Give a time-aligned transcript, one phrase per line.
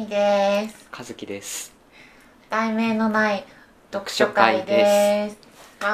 [0.00, 0.88] みです。
[0.90, 1.74] 和樹です。
[2.48, 3.44] 題名のない
[3.92, 5.36] 読書会です。
[5.84, 5.88] わ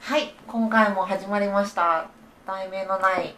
[0.00, 2.08] はい今回も始まりました。
[2.46, 3.34] 題名のない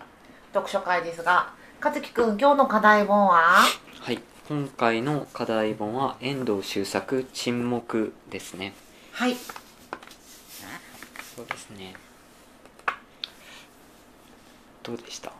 [0.53, 3.65] 読書会ですが和樹くん今日の課題本は？
[4.01, 8.75] はい今回の課題本は遠藤周作沈黙ですね。
[9.11, 9.35] はい。
[11.35, 11.95] そうですね。
[14.85, 15.33] どうでした？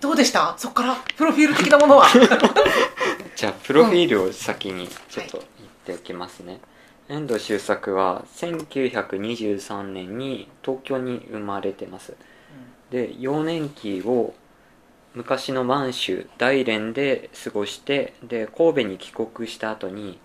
[0.00, 0.54] どうでした？
[0.58, 0.96] そこから？
[1.16, 2.06] プロフィール的なものは？
[3.36, 6.60] じゃあプロフィールを先にちょっと言っておきますね、
[7.08, 12.14] 遠藤周作は1923年に東京に生まれてます。
[12.90, 14.34] で幼年期を
[15.14, 20.18] 昔の満州大連で過ごしてで神戸に帰国した後に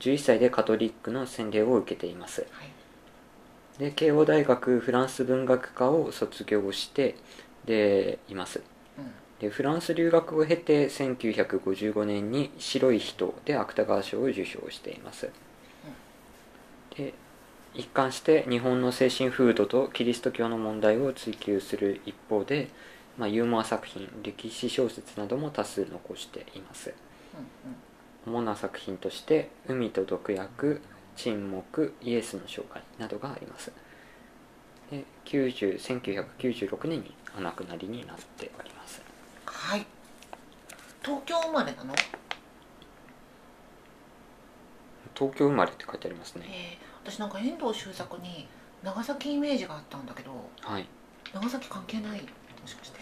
[0.00, 2.46] 11歳でカトリックの洗礼を受けています。
[2.50, 2.70] はい。
[3.78, 7.16] で慶応大学フランス文学科を卒業して
[7.64, 8.58] でいます。
[8.58, 8.64] うん
[9.42, 15.30] でフランス留学を経て1955年に「白い人」で芥川賞を受賞しています。
[16.96, 17.12] で
[17.74, 22.68] 一貫して日本の精神風土とキリスト教の問題を追求する一方で、
[23.18, 26.94] まあ、ユーモア作品歴史小説なども多数残しています。
[28.24, 30.80] 主な作品として「海と毒薬」
[31.16, 33.72] 「沈黙」「イエスの生涯」などがあります。
[34.88, 39.11] で90 1996年にお亡くなりになっております。
[39.52, 39.86] はい。
[41.02, 41.94] 東京生まれなの？
[45.14, 46.46] 東京生まれって書いてありますね。
[46.48, 48.48] えー、私なんか遠藤周作に
[48.82, 50.30] 長崎イメージがあったんだけど
[50.62, 50.86] はい。
[51.32, 52.22] 長崎関係ない？
[52.22, 52.28] も
[52.66, 53.00] しかして。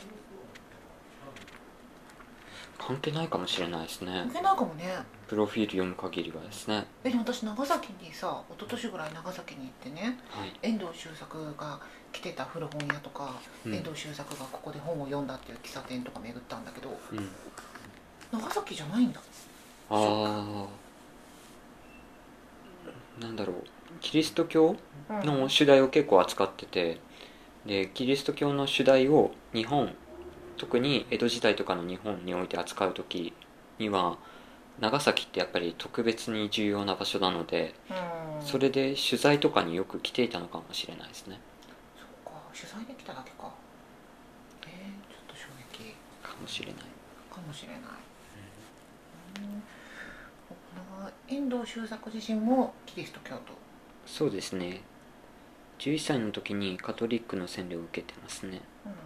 [2.78, 4.12] 関係ないかもしれないですね。
[4.12, 4.84] 関係ないかもね
[5.30, 6.84] プロフィール読む限りはですね。
[7.04, 10.52] えでも私長崎にさ一昨年ぐらい長崎に行ってねはい。
[10.60, 11.78] 遠藤周作が
[12.10, 13.72] 来てた古本屋とか、うん。
[13.72, 17.28] 遠藤周作がここで本を読んだっていう喫茶店とか巡ったんだけどうん。
[18.32, 19.20] 長崎じゃないんだ。
[19.90, 20.66] あ
[23.20, 23.56] あなんだろう。
[24.00, 24.74] キリスト教
[25.08, 25.20] うん。
[25.24, 26.98] の主題を結構扱ってて
[27.66, 29.94] でキリスト教の主題を日本
[30.56, 33.32] 特に江戸時代とかの日本において扱う時
[33.78, 34.18] には
[34.80, 38.46] 長崎ってやっぱり特別に重要な場所なのでうん。
[38.46, 41.38] それで取材とかによく来ていたのかもしれないですね。
[41.96, 43.52] そうか取材できただけか。
[44.62, 44.70] えー、
[45.12, 45.94] ちょっと衝撃。
[46.22, 46.74] かもしれない。
[47.30, 47.78] かもしれない、
[49.36, 49.62] うん。
[51.04, 53.52] な遠藤周作自身もキリスト教徒。
[54.06, 54.80] そうですね。
[55.78, 58.60] 11歳の時にカトリックの洗礼を受けてますね。
[58.84, 58.98] うんうん。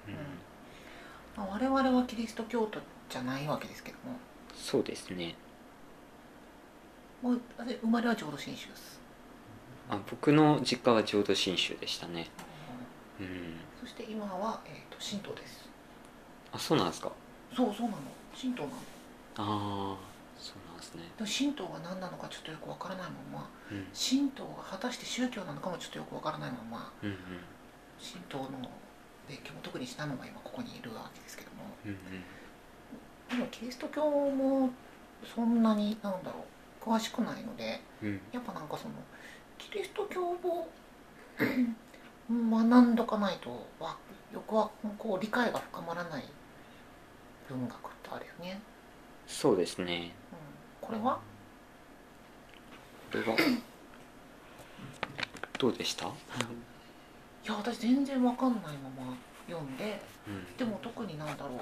[1.37, 2.79] まあ、我々はキリスト教徒
[3.11, 4.17] じゃないわけですけども。
[4.55, 5.35] そうですね
[7.25, 9.01] もうあれ生まれは浄土真宗です、
[9.89, 12.29] あ僕の実家は浄土真宗でしたね。
[13.19, 13.57] うん。
[13.81, 15.67] そして今は、えー、と神道です。
[16.53, 17.11] あそうなんですか。
[17.57, 17.99] そうそうなの。
[18.39, 18.77] 神道なの。
[19.37, 19.97] ああ
[20.39, 21.03] そうなんですね。
[21.17, 23.49] でも神道が何なのかちょっとよくわからないまま。
[23.73, 23.87] うん。
[23.97, 26.93] 神道が果たして宗教なのかもちょっとよくわからないまま。
[27.03, 27.17] うんうん。
[27.97, 28.69] 神道の
[29.27, 31.73] 勉強も特にしたのが今ここにいるわけですけども。
[31.87, 33.39] うんうん。
[33.39, 34.69] でもキリスト教も
[35.25, 36.54] そんなになんだろう
[36.85, 38.21] 詳しくないのでうん。
[38.33, 38.95] やっぱなんかその
[39.57, 40.69] キリスト教を
[42.31, 43.97] 学んどかないとわ
[44.33, 46.25] よくはこう理解が深まらない
[47.49, 48.59] 文学ってあるよね、
[49.27, 50.13] そうですね。
[50.83, 51.19] うん、これは？
[53.13, 53.37] これは？
[55.59, 56.07] どうでした？
[56.07, 56.09] い
[57.47, 59.15] や私全然わかんないまま
[59.47, 60.57] 読んでうん。
[60.57, 61.59] でも特になんだろう。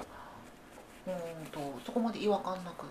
[1.09, 2.85] うーんとそこまで違和感なく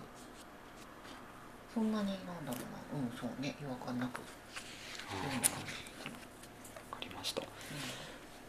[1.73, 2.57] そんなになんだろ
[2.93, 3.01] うな。
[3.01, 3.55] うんそうね。
[3.61, 4.21] 違和感なく。
[5.09, 6.11] あ読んだ感じ、ー
[6.91, 7.41] わかりました。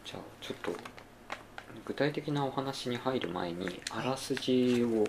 [0.05, 0.71] じゃあちょっと
[1.85, 5.05] 具体的なお話に入る前にあらすじを、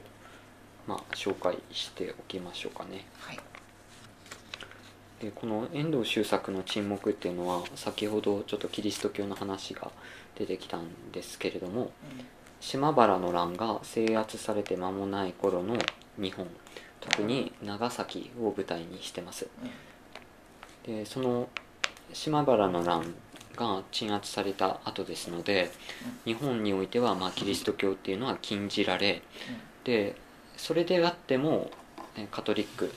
[0.87, 3.05] まあ、紹介しておきましょうかね。
[3.19, 3.39] はい。
[5.21, 9.91] でこの遠藤周作の沈黙っていうのは先ほどちょっとキリスト教の話が
[10.39, 11.91] 出てきたんですけれども
[12.61, 15.79] 島原の乱が制圧されて間もない頃の
[16.19, 16.47] 日本
[17.11, 19.49] 特に長崎を舞台にしてます。
[19.63, 19.71] うん
[20.87, 21.49] でその
[22.13, 23.15] 島原の乱
[23.57, 25.71] が鎮圧された後ですので
[26.25, 29.23] 日本においてはまあキリスト教っていうのは禁じられ
[29.85, 30.15] で
[30.57, 31.71] それであっても
[32.31, 32.93] カトリック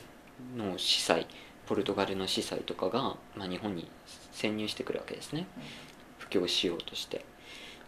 [0.56, 1.27] の司祭
[1.65, 3.89] ポルトガルの司祭とかが、まあ、日本に
[4.31, 5.45] 潜入してくるわけですね。
[6.17, 7.25] 布教しようとして。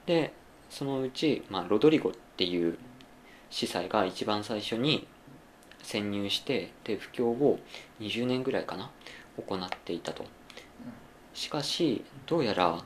[0.06, 0.34] で
[0.70, 2.78] そのうち、まあ、ロドリゴっていう
[3.50, 5.08] 司祭が一番最初に
[5.84, 7.60] 潜入してで布教を
[8.00, 8.90] 20年ぐらいかな
[9.38, 10.26] 行っていたと。
[11.34, 12.84] しかしどうやら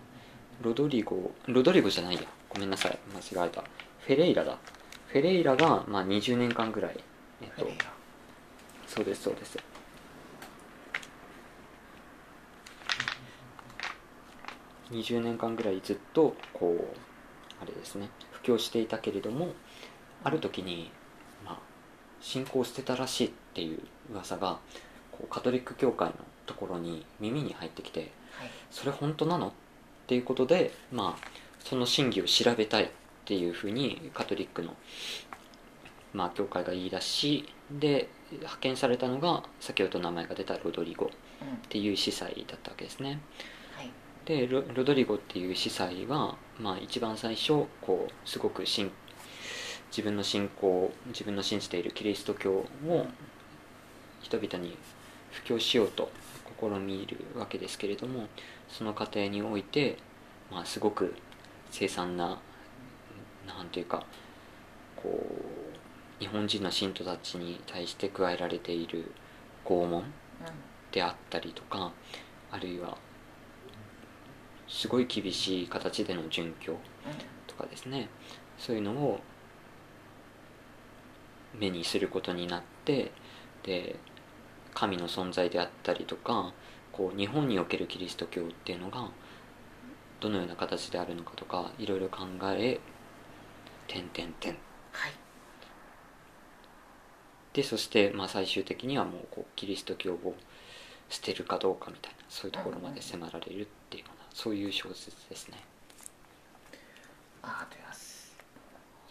[0.62, 2.22] ロドリゴロドリゴじゃないや。
[2.50, 2.98] ごめんなさい。
[3.14, 3.62] 間違えた。
[3.62, 4.58] フェレイラだ。
[5.08, 7.00] フェレイラが、まあ、20年間ぐらい、
[7.42, 7.68] えっと
[8.88, 9.58] そうですそうです。
[14.92, 16.98] 20年間ぐらいずっとこう
[17.62, 18.10] あれですね。
[18.32, 19.54] 布教していたけれども
[20.24, 20.95] ある時に、まあ、
[22.26, 23.80] 信仰を捨てたらしいっていう
[24.12, 24.58] 噂が
[25.12, 26.16] こうカトリック教会の
[26.48, 28.50] ところに耳に入ってきてはい。
[28.72, 29.50] それ本当なの？
[29.50, 29.52] っ
[30.08, 31.28] ていうことで、まあ、
[31.60, 32.88] その真偽を調べたいっ
[33.26, 34.74] ていうふうにカトリックの、
[36.14, 41.10] まあ、教会が言い出しで派遣されたのが先ほど名前が出たロドリゴっ
[41.42, 43.20] うんていう司祭だったわけですね。
[43.78, 43.92] はい。
[44.26, 48.92] でロロドリゴっていう司祭は、まあ、一番最初こうすごく信
[49.96, 53.08] 自分の信仰自分の信じているキリスト教を
[54.22, 54.78] 人々に
[55.32, 56.12] 布教しようと
[56.60, 58.28] 試みるわけですけれども
[58.68, 59.98] その過程において、
[60.52, 61.16] まあ、すごく
[61.72, 62.42] 凄惨な
[63.48, 64.06] なんていうか
[64.98, 69.14] こう日本人の信徒たちに対して加えられている
[69.64, 70.04] 拷問
[70.92, 71.94] であったりとか
[72.52, 72.98] あるいは
[74.68, 76.76] すごい厳しい形での殉教
[77.48, 78.10] とかですね。
[78.58, 79.22] そういうのを
[81.60, 83.12] 目にすることになって
[83.64, 83.96] で
[84.74, 86.54] 神の存在であったりとか
[86.92, 89.10] こう日本におけるキリスト教っていうのが
[90.20, 92.80] どのような形であるのかとかいろいろ考え
[93.88, 94.54] 点点点
[94.92, 95.12] はい。
[97.54, 100.36] でそして、まあ、最終的にはもうこうキリスト教を
[101.10, 105.64] 捨てるかどうかみたいなそういうところまで迫られるっていうようなそういう小説ですね。
[107.42, 108.36] ありがとうございます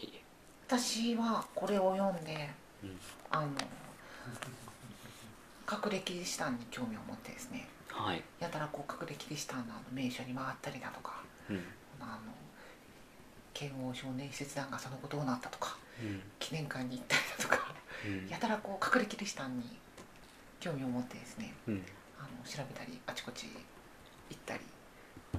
[0.01, 0.23] いえいえ
[0.77, 2.51] 私はこれを読んで
[2.83, 2.99] うん。
[3.31, 3.47] あの
[5.71, 7.69] 隠れキリシタンに興味を持ってですね。
[7.89, 11.63] はい、やたらこう隠れキリシタンの名所に回ったりだとかうん。
[12.01, 12.33] あの
[13.53, 16.21] 剣王少年使節団がその後どうなったとかうん。
[16.41, 17.73] 記念館に行ったりだとか
[18.05, 18.29] うん。
[18.29, 19.65] やたらこう隠れキリシタンに
[20.59, 21.85] 興味を持ってですねうん。
[22.19, 24.61] あの調べたりあちこち行ったり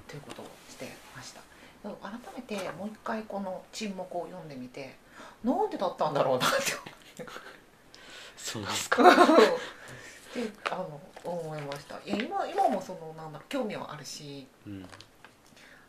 [0.08, 1.42] ということをしてました。
[1.84, 4.96] 改めてもう一回この沈黙を読んでみて
[5.44, 7.26] なんでだったんだろうなって
[8.36, 9.04] そうなんですか。
[10.36, 12.00] であの思いました。
[12.06, 14.90] いや今今もそのなんだ興味はあるしうん。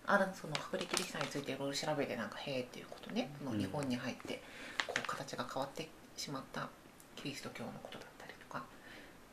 [0.09, 3.31] あるその隠れキリシタンについていろいろ調べてなんかへえっていうことね。
[3.45, 3.59] うん。
[3.59, 4.43] 日本に入って
[4.87, 6.69] こう形が変わってしまった
[7.17, 8.65] キリスト教のことだったりとか、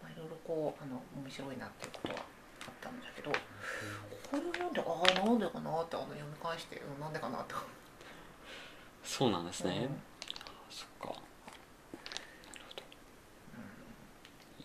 [0.01, 2.19] まあ、いろいろこうあの面白いなっていうことは
[2.67, 3.37] あったんだけどこ
[4.33, 7.53] れを読んでああなんでかなってあの読み返してうんなんでかなって
[9.03, 10.01] そうなんですね、うん。
[10.69, 11.15] そっか。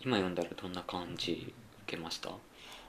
[0.01, 1.53] 今読んだらどんな感じ
[1.83, 2.29] 受けました？
[2.29, 2.33] あ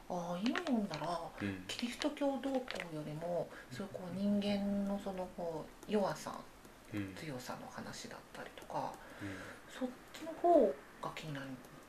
[0.09, 1.65] あ今読んだらうん。
[1.69, 2.61] キリスト教動向よ
[3.05, 6.35] りもそういうこう人間のそのこう弱さ
[6.95, 9.29] うん強さの話だったりとかうん。
[9.69, 11.43] そっちの方が気になっ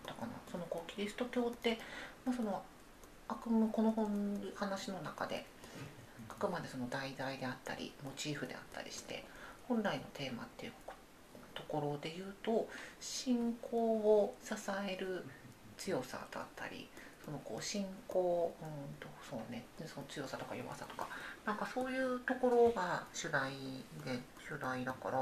[0.06, 0.28] たかな。
[0.52, 1.80] そのこうキリスト教って、
[2.26, 2.62] まあ、その
[3.28, 5.46] あくまこの本話の中で
[6.30, 9.24] あくまでその題材であったりモチーフであったりして
[9.68, 10.74] 本来のテーマっていう
[11.54, 12.68] ところで言うと
[13.00, 14.54] 信仰を支
[14.88, 15.26] える
[15.78, 16.88] 強さだったり
[17.24, 21.08] そのこう信仰うんとそうねその強さとか弱さとか
[21.46, 23.52] なんかそういうところが主題
[24.06, 25.20] で主題だから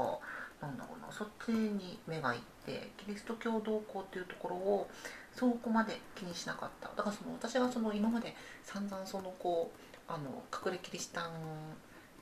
[0.60, 4.90] なんだろうなそっちに目がいってキリスト教動向っていうところを
[5.34, 6.88] そこまで気にしなかった。
[6.88, 11.30] だからその私がその今まで散々そのこうあの隠れキリシタン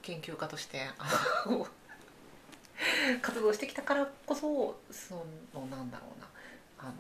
[0.03, 0.83] 研究家として
[3.23, 6.29] 活動してきたからこそそのなんだろうな
[6.79, 6.95] あの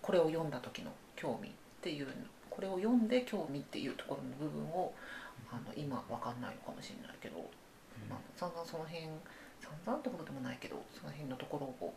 [0.00, 2.08] これを読んだ時の興味っていう
[2.50, 4.92] これを読んで興味っていうところの部分を
[5.50, 7.38] あの今わかんないのかもしれないけど、
[8.08, 9.06] まあ、散々その辺
[9.60, 11.94] 散々ってことでもないけどその辺のところを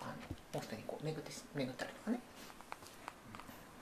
[0.00, 0.12] あの
[0.54, 2.20] もうすでにこう巡って巡ったりとかね。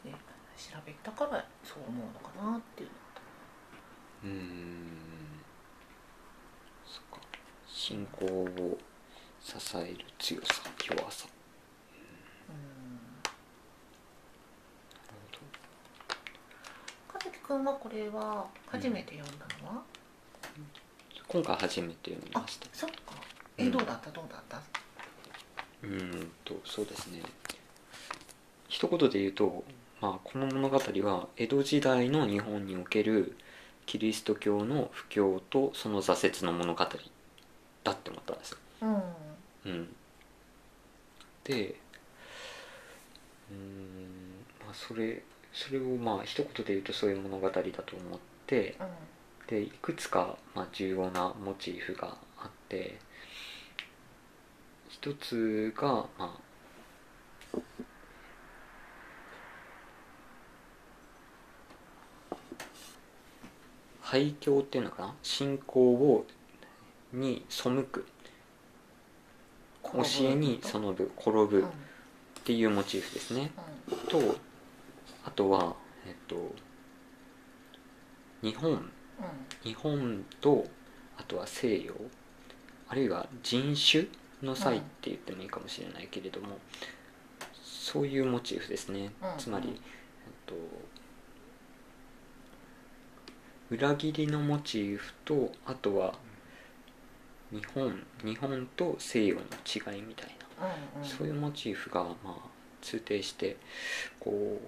[0.04, 0.12] で
[0.56, 2.90] 調べたからそう思うのかなっていう
[4.24, 5.06] うーん。
[6.86, 7.25] そっか
[7.78, 8.78] 信仰を
[9.38, 11.28] 支える強さ弱さ。
[12.48, 12.56] うん。
[12.56, 13.30] な
[15.12, 15.38] るほど。
[17.12, 19.82] 和樹君はこれは初めて読んだのは、
[21.28, 22.66] 今回初めて読みあました。
[22.72, 22.96] そっか。
[23.58, 23.66] うん。
[23.66, 24.10] えどうだった？
[24.10, 24.56] どうだった？
[25.82, 27.20] うーんとそうですね。
[28.68, 29.64] 一言で言うと、
[30.00, 33.36] まあ、この物語は江戸時代の日本における
[33.84, 36.86] キリスト教の布教とその挫折の物語
[37.86, 38.58] だって思ったんですよ。
[38.82, 39.72] うん。
[39.72, 39.96] うん、
[41.44, 41.76] で
[43.50, 48.86] うーんまあそれそれをまあ一言で言うとそういう物語だと思ってうん。
[49.46, 52.98] でいくつかまあ重要なモチーフがあって
[54.88, 57.60] 一つがまあ
[64.00, 65.14] 廃教っていうのかな？
[65.22, 66.26] 信仰を
[67.16, 68.06] に背く
[69.82, 71.64] 教えに背ぶ転ぶっ
[72.44, 73.50] ていうモチーフですね、
[74.08, 74.36] と
[75.24, 75.74] あとは
[76.06, 76.54] えっと
[78.42, 78.90] 日本。
[79.62, 80.66] 日本と
[81.16, 81.94] あとは西洋。
[82.88, 84.04] あるいは人種
[84.42, 86.58] の際って言ってもいいかもしれないけれども、
[87.64, 89.76] そういうモチーフですね、つまり、えっ
[90.44, 90.54] と、
[93.70, 96.14] 裏切りのモチーフとあとは
[97.50, 102.36] 日本日本と西洋の違いみたいな、うんうん、そういうモチーフがまあ
[102.82, 103.56] 通底して
[104.20, 104.58] こう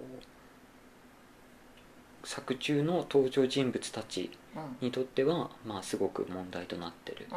[2.27, 4.29] 作中の登場人物たち
[4.81, 7.27] にとっては、まあ、すごく問題となってる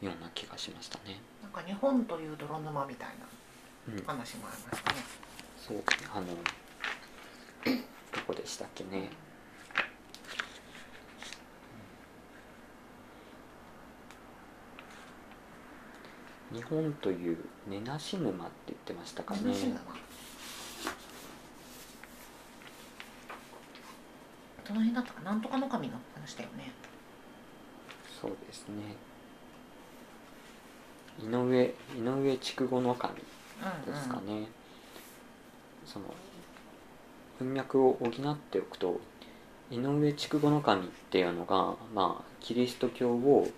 [0.00, 1.20] ような気がしましたね。
[1.42, 3.14] なんか日本という泥沼みたいな
[4.06, 4.98] 話もありましたね。
[5.70, 5.82] うん、そう
[6.14, 6.32] あのど
[8.26, 9.10] こでしたっけね。
[16.52, 17.38] 日本という
[17.68, 19.40] 根なし沼って言ってましたかね。
[24.66, 25.20] どの辺だったか？
[25.22, 26.72] なんとかの神の話だよね。
[28.20, 28.96] そうですね。
[31.22, 33.22] 井上井上筑後の神で
[33.96, 34.46] すかね、うんうん、
[35.86, 36.04] その
[37.38, 39.00] 文脈を補っておくと
[39.70, 43.48] 井上筑後の神っていうのがまあキリスト教を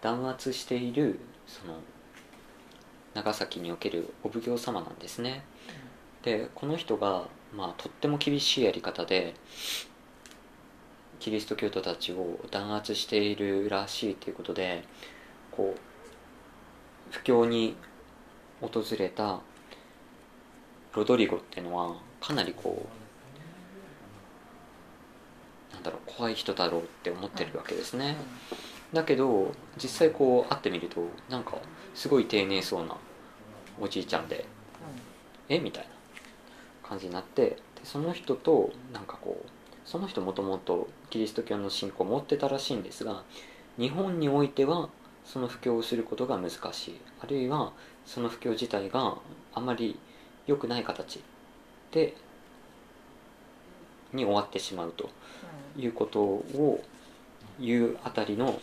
[0.00, 1.18] 弾圧している
[1.48, 1.80] その
[3.14, 5.44] 長崎におけるお奉行様なんですね、
[6.22, 7.24] でこの人が、
[7.54, 9.34] まあ、とっても厳しいやり方で
[11.18, 14.84] キリスト教徒たちを弾圧しているらしいということで
[15.50, 15.80] こう
[17.10, 17.76] 布教に
[18.60, 19.40] 訪れた
[20.94, 22.86] ロドリゴっていうのはかなりこ
[25.72, 28.16] うなんだろう怖い人だろうって思ってるわけですね、
[28.92, 29.52] だけど
[29.82, 31.54] 実際こう会ってみるとなんか
[31.94, 32.96] すごい丁寧そうな
[33.80, 34.44] おじいちゃんで、
[35.48, 35.90] えみたいな
[36.88, 39.48] 感じになってでその人となんかこう
[39.84, 43.24] その人もともとキリスト教の信仰を持ってたらしいんですが
[43.78, 44.88] 日本においては
[45.24, 47.00] その布教をすることが難しい。
[47.20, 47.72] あるいは
[48.06, 49.16] その布教自体が
[49.54, 49.98] あまり
[50.46, 51.22] 良くない形
[51.92, 52.14] で
[54.12, 55.10] に終わってしまうと
[55.76, 56.82] いうことを
[57.60, 58.60] 言うあたりの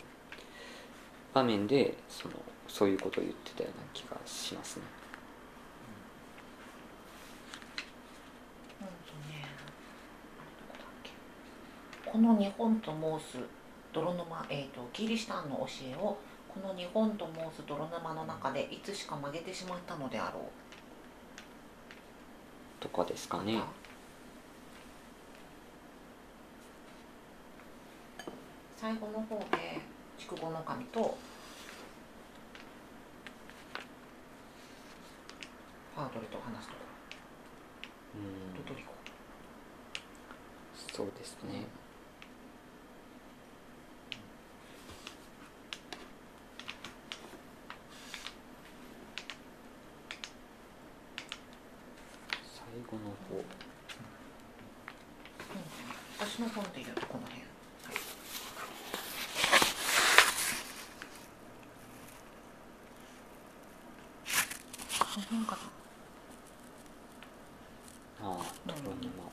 [1.32, 2.34] 場面でその
[2.68, 4.82] そういうことを言ってたような気がしますね。
[12.04, 13.38] この日本と申す
[13.92, 16.16] 泥沼、えーと、キリシタンの教えを
[16.48, 20.42] この日本と申す泥沼の中でいつしか曲げてしまったのであろう
[22.80, 23.60] とかですかね？
[28.76, 29.80] 最後の方で
[30.18, 31.18] 筑後の神と
[35.98, 36.80] パードルと話すとこ
[38.14, 38.22] ろ。
[38.22, 38.38] うん。
[40.94, 41.66] そうですね。
[52.88, 53.44] 後の方、うん、
[56.18, 57.46] 私の本でいうとこの辺、は
[57.92, 57.94] い、
[64.98, 65.58] このか
[68.20, 69.24] なああトロニマ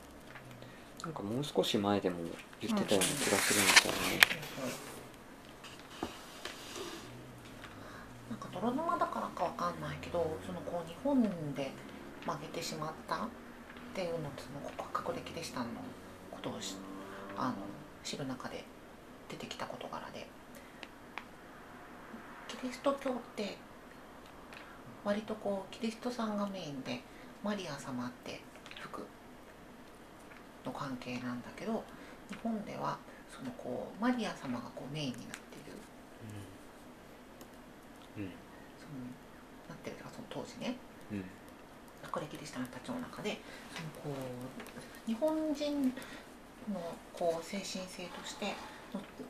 [1.02, 2.16] なんかもう少し前でも
[2.60, 3.98] 言ってたような気がするんですよね、
[8.30, 11.22] なんか泥沼だからかわかんないけどそのこう日本
[11.54, 11.70] で
[12.26, 13.18] 曲げてしまったっ
[13.94, 15.66] ていうのとその告白歴でしたの
[16.32, 16.58] ことを
[17.36, 17.54] あの
[18.02, 18.64] 知る中で
[19.28, 20.26] 出てきた事柄で。
[22.48, 23.56] キリスト教って
[25.04, 27.00] 割とこうキリストさんがメインで
[27.42, 28.40] マリア様って
[30.66, 31.84] の関係なんだけど
[32.28, 32.98] 日本では
[33.30, 35.72] そのこうマリア様がこうメインになっている、
[38.18, 38.24] うん。
[38.24, 38.30] うん、
[38.78, 38.98] その
[39.68, 40.76] なってるかその当時ね、
[41.12, 41.24] うん。
[42.02, 43.38] 学歴でした人たちの中で
[43.74, 44.20] そのこ
[45.06, 45.92] う日本人
[46.72, 46.80] の
[47.12, 48.54] こう精神性として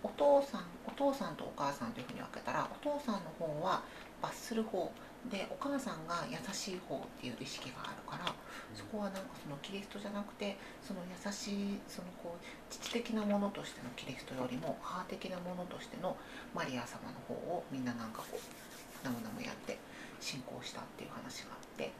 [0.02, 3.82] お父さんお父さんとお母さんというふうに分けたらお父さんの方は
[4.22, 4.90] 罰する方
[5.30, 8.32] でお母さんが優しい方っていう意識があるから
[8.74, 16.16] そこはなんかそのキリストじゃなくてその優しいそのこう父的なものとしてのキリストよりも母的なものとしての
[16.54, 19.78] マリア様の方をみんななんかこうなむなむやって
[20.20, 21.90] 信仰したっていう話があって。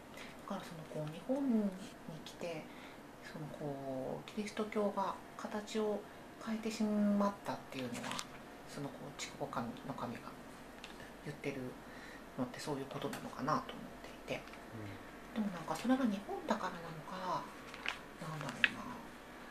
[0.47, 1.69] だからそのこう日本に
[2.25, 2.63] 来て
[3.33, 6.01] そのこうキリスト教が形を
[6.45, 8.15] 変えてしまったっていうのは
[8.69, 10.21] そのこう筑後神の神が
[11.25, 11.57] 言ってる
[12.39, 13.85] のってそういうことなのかなと思っ
[14.27, 14.43] ていて。
[15.35, 17.45] でもなんかそれが日本だからなのか
[18.21, 18.81] なんだろうな。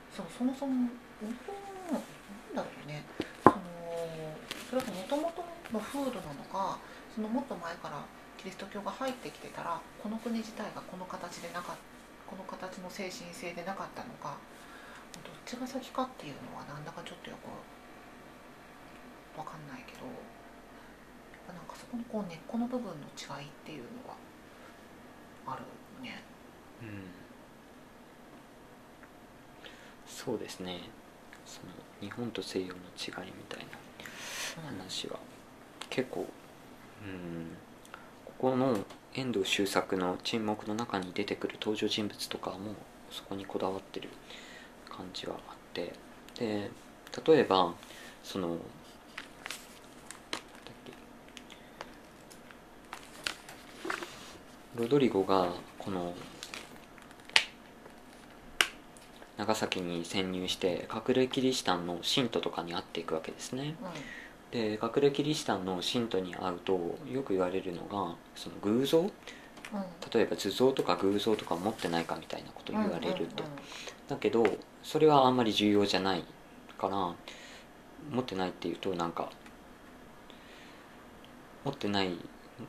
[0.09, 0.89] そうそもそも
[1.21, 1.53] 日本
[1.93, 2.01] なん
[2.55, 3.05] だろうね。
[3.43, 3.55] その
[4.69, 6.79] それがもともとの風土なのか
[7.13, 8.01] そのもっと前から
[8.37, 11.77] キリスト教が入ってきてたらこの国自体がこの形でなか
[12.25, 14.37] この形の精神性でなかったのか
[15.23, 17.47] どっちが先かっていうのはなんだかちょっとよく
[19.37, 20.05] わかんないけど
[21.53, 24.15] なんかそこのこう根っこの部分の違いっていうのは
[25.47, 25.63] ある
[26.03, 26.23] ね。
[26.81, 26.87] うん。
[30.07, 30.89] そうですね。
[31.45, 31.71] その
[32.01, 33.77] 日本と西洋の違いみたいな
[34.67, 35.19] 話は
[35.89, 36.27] 結構
[37.03, 37.57] うん。
[38.25, 38.77] ここの
[39.13, 42.75] 遠藤周作の沈黙の中に出てくる登場人物とかも
[43.09, 44.09] そこにこだわってる
[44.89, 45.93] 感じはあって。
[46.37, 46.69] で
[47.25, 47.73] 例えば
[48.23, 48.67] そのなんだっ
[50.83, 50.91] け
[54.75, 56.13] ロドリゴがこの
[59.37, 63.75] 長崎に潜入して隠れキリシタンの信徒とかに会っていくわけですね。
[64.51, 64.59] うん。
[64.59, 68.99] で隠れキリシタンの信徒に会うとよく言われるのがその偶像？
[68.99, 69.09] うん。
[70.13, 73.45] 例えば図像とか偶像とか持ってないかみたいなことを言われると、
[74.09, 74.45] だけど
[74.83, 76.23] それはあんまり重要じゃない
[76.77, 76.97] から
[78.11, 79.29] 持ってないっていうとなんか
[81.63, 82.17] 持ってない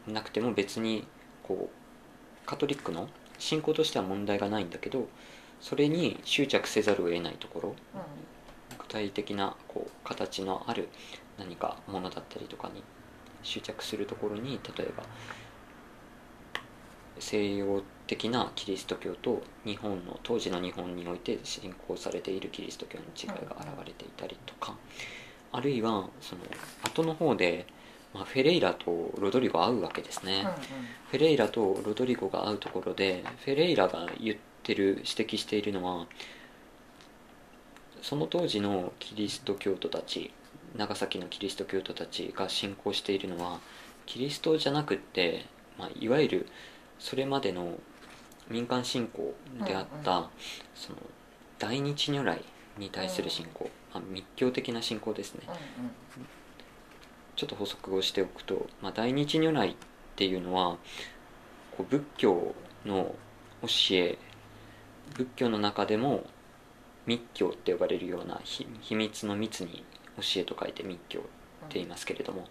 [0.07, 1.05] なくても別に
[1.43, 1.86] こう
[2.47, 5.09] カトリックの信仰としては問題がないんだけど
[5.61, 8.01] それに執着せざるを得ないところうん
[8.79, 10.88] 具体的なこう形のある
[11.38, 12.83] 何かものだったりとかに
[13.42, 15.03] 執着するところに例えば
[17.18, 24.77] 西洋的なキリスト教と日本の当時の日本において信仰されているキリスト教の違いが現れていたりとか
[25.53, 26.42] あるいはその
[26.85, 27.66] 後の方で、
[28.16, 30.40] まあ、フェレイラとロドリゴ会うわけですね。
[30.40, 30.55] うんうん。
[31.11, 36.07] フェレイラとロドリゴが会うところでフェレイラが言ってる指摘しているのは
[38.02, 40.33] その当時のキリスト教徒たち
[40.76, 43.61] 長崎のキリスト教徒たちが信仰しているのは
[44.07, 45.44] キリストじゃなくって、
[45.79, 46.46] まあ、いわゆる
[46.98, 47.79] それまでの
[48.48, 50.24] 民間信仰であった、うん
[50.74, 50.98] その
[51.59, 52.42] 大日如来
[52.76, 56.26] に対する信仰、まあ、密教的な信仰ですね、うんうん
[57.37, 59.75] ちょっと補足をしておくと、まあ、大日如来っ
[60.16, 60.79] ていうのは
[61.77, 63.14] こう仏教の
[63.62, 64.18] 教え
[65.14, 66.25] 仏教の中でも
[67.07, 69.85] 密教って呼ばれるようなひ秘密の密に
[70.16, 71.22] 教えと書いて密教っ
[71.68, 72.46] て言いますけれども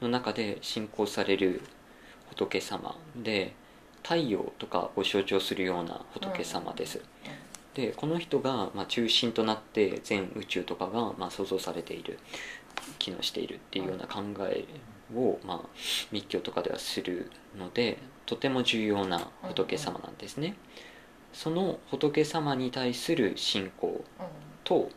[0.00, 1.60] の中で信仰される
[2.30, 3.54] 仏様で
[4.02, 7.02] 太陽とかを象徴するような仏様です。
[7.74, 12.18] でこの人が、まあ、中心となって全宇宙とかが、まあ、想像されている
[12.98, 14.64] 機能しているっていうような考え
[15.14, 15.68] を、まあ、
[16.12, 20.56] 密教とかではするのでとても重要な仏様なんですね。
[21.32, 24.26] その仏様に対する信仰うん。
[24.64, 24.90] と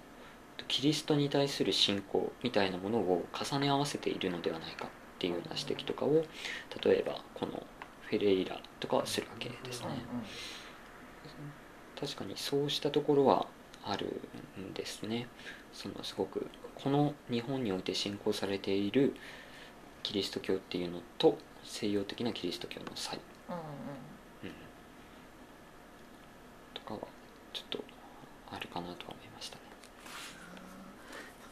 [0.68, 6.24] キリストに対する信仰みたいなものを重ね合わせているのではないかっていうような指摘とかを
[6.84, 7.64] 例えばこの
[8.02, 9.88] フェレイラとかはするわけですね。
[12.00, 13.48] 確かにそうしたところは
[13.84, 14.22] ある
[14.60, 15.28] んですね。
[15.72, 19.16] そのすごくこの日本において信仰されている
[20.04, 23.62] キリスト教っていうのと西洋的なキリスト教の差異、うんうん。
[24.50, 24.56] うん、
[26.74, 27.00] とかは
[27.54, 27.84] ちょっと
[28.52, 29.62] あるかなとは思いましたね、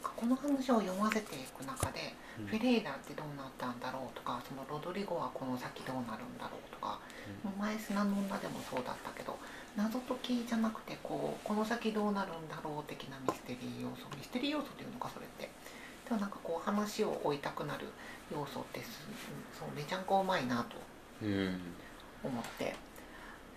[0.04, 2.46] なんかこの話を読ませていく中で、うん。
[2.48, 7.00] フェレイラってどうなったんだろうとかそのロドリゴはこの先どうなるんだろうとか、
[7.58, 9.38] 前砂の女でもそうだったけど
[9.76, 15.50] 謎解きじゃなくてこうこの先どうなるんだろう的なミステリー要素ミステリー要素っていうのかそれって。
[16.06, 17.88] でもなんかこう話を追いたくなる
[18.32, 19.08] 要素ってす
[19.58, 20.76] そうめちゃんこうまいなと
[21.24, 21.60] うん。
[22.24, 22.76] 思って。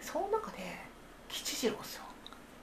[0.01, 0.59] その中で
[1.29, 2.03] 吉次郎っすよ。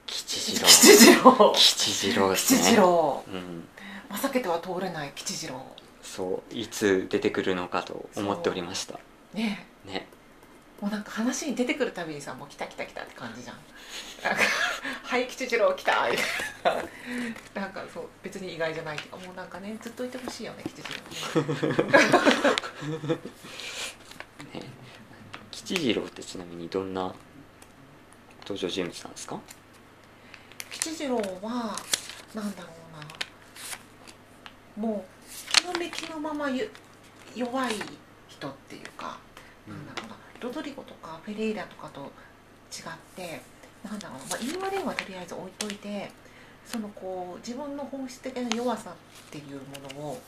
[0.06, 0.68] 吉次郎。
[0.68, 1.54] 吉次郎。
[1.56, 3.24] 吉次郎です吉ね次郎。
[3.28, 3.68] うん。
[4.10, 5.62] まさけては通れない吉次郎。
[6.02, 9.00] そういつ出てくるのかと思っておりました。
[9.34, 9.66] ね。
[9.86, 10.08] ね
[10.82, 13.58] もうなんか話に出てくるたびにさもう来た来た来たって感じじゃん。
[14.24, 14.42] なんか
[15.04, 16.18] 「はい吉次郎来た」み
[16.64, 16.76] たい
[17.56, 20.94] ななんかそう別に意外じゃないっていうかもうなんかねずっといてほしいよね吉次
[21.34, 21.42] 郎
[24.54, 24.70] ねね
[25.52, 27.14] 吉次郎ってちなみにどんな
[28.42, 29.40] 登場人物なんですか？
[30.72, 31.76] 吉次郎は
[32.34, 32.70] なんだろ
[34.78, 34.88] うな。
[34.88, 36.72] もう気のめきのままゆ
[37.36, 37.76] 弱い
[38.28, 39.18] 人っていうか
[39.68, 43.42] なんだろうなロドリゴとかフェレイラとかと違って
[43.84, 46.12] なんだろうな、まあ、言い悪いはとりあえず置いといて
[46.66, 48.94] そのこう自分の本質的な弱さっ
[49.30, 50.22] ていうものを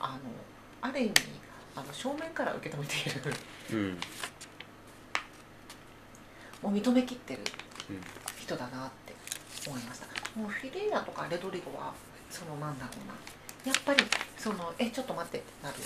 [0.00, 0.18] あの
[0.80, 1.12] ある意味
[1.74, 3.34] あの正面から受け止めている。
[3.72, 3.98] うん。
[6.62, 7.40] もう認めきってる
[7.90, 8.00] うん。
[8.40, 9.14] 人だなって
[9.68, 10.06] 思いました。
[10.38, 11.92] もうフィレイラとかレドリゴは
[12.30, 13.14] そのなんだろうな。
[13.70, 14.04] やっぱり
[14.38, 15.76] その「えちょっと待って」ってなる。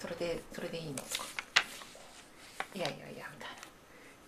[0.00, 1.26] それでそれでいいのとか
[2.74, 3.56] 「いやいやいや」みたいな。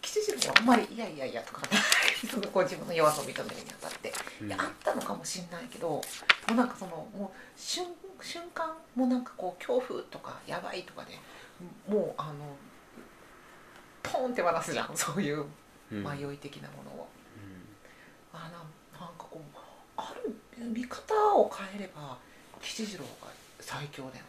[0.03, 1.62] 吉次郎はあんまり「いやいやいや」とか
[2.31, 4.12] そのこう自分の弱さを認めるにあたって。
[4.40, 4.48] うん。
[4.48, 6.03] いやあったのかもしれないけども
[6.50, 7.87] うなんかそのもう瞬
[8.22, 11.18] 瞬間もうなんかこう恐怖とかやばいとかで
[11.88, 12.57] もうあの
[14.03, 14.90] ポンって渡すじゃん。
[14.96, 15.46] そういう
[15.92, 16.05] うん。
[16.05, 17.09] 迷い的なものを。
[18.33, 18.38] うん。
[18.38, 18.62] あなんなん
[19.16, 19.59] かこう
[19.96, 22.18] ある見方を変えれば
[22.61, 23.29] 吉次郎が
[23.61, 24.22] 最強だよね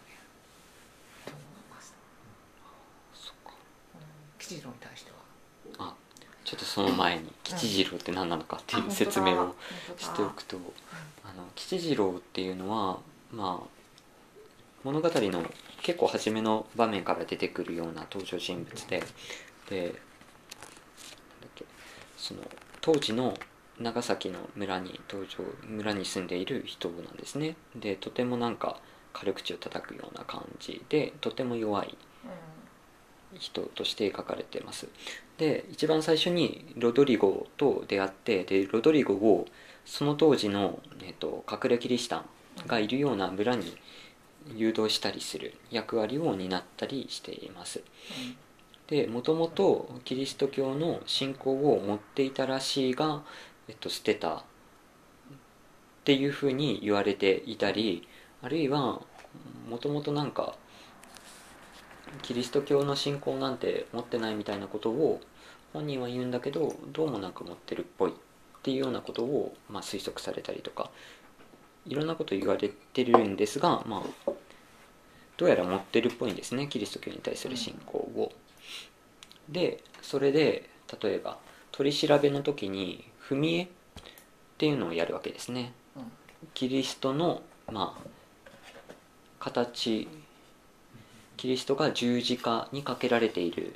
[1.25, 1.43] と思い
[1.73, 1.95] ました、
[3.13, 3.53] そっか
[3.95, 4.01] うん、
[4.51, 5.11] 吉次郎に対して
[5.77, 5.93] は。
[6.43, 9.55] ちょっとその前に吉次郎って何なのかっていう説明を
[9.97, 10.57] しておくと
[11.23, 12.97] あの吉次郎っていうのは
[13.31, 13.67] まあ
[14.83, 15.45] 物語の
[15.83, 19.03] 結構初めの場面から出てくるような登場人物で
[19.69, 19.95] で
[22.17, 22.41] その
[22.81, 23.37] 当時の
[23.79, 27.55] 長崎の村に登場村に住んでいる人なんですね。
[27.75, 28.79] でとてもなんか
[29.13, 31.95] 軽口を叩くような感じでとても弱い
[33.39, 34.87] 人として描かれてます。
[35.37, 39.47] で一番最初にロドリゴと出会ってでロドリゴを
[39.85, 42.25] その当時の、えっと、隠れキリシタン
[42.67, 43.75] がいるような村に
[44.55, 47.81] 誘導したりする役割を担ったりしています。
[48.87, 53.23] でもともとキリスト教の信仰を持っていたらしいが、
[53.69, 54.43] えっと、捨てたっ
[56.03, 58.07] ていうふうに言われていたり
[58.41, 59.01] あるいは
[59.69, 60.55] もともとなんか
[62.21, 65.21] キリスト教の信仰なんて持ってないみたいなことを
[65.73, 68.13] 本人は言うんだけどどうもなんか持ってるっぽいっ
[68.61, 70.91] ていうようなことを、まあ、推測されたりとか
[71.87, 74.31] いろんなこと言われてるんですが、まあ、
[75.37, 78.31] どうやら持ってるっぽいんですねキリスト教に対する信仰を。
[79.49, 80.69] でそれで
[81.01, 81.37] 例えば
[81.71, 83.67] 取り調べの時に踏み絵っ
[84.57, 85.73] ていうのをやるわけですね。
[85.95, 86.03] うん
[86.53, 88.07] キリストのまあ
[89.39, 90.07] 形
[91.41, 93.73] キリストが十字架にかけられている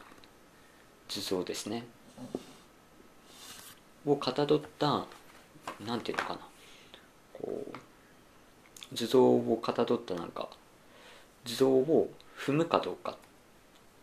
[1.09, 1.83] 図像ですね。
[4.05, 5.07] をかたどった
[5.83, 6.39] なんていうのかな。
[7.33, 10.47] こう図像をかたどったなんか
[11.43, 13.15] 図像を踏むかどうかっ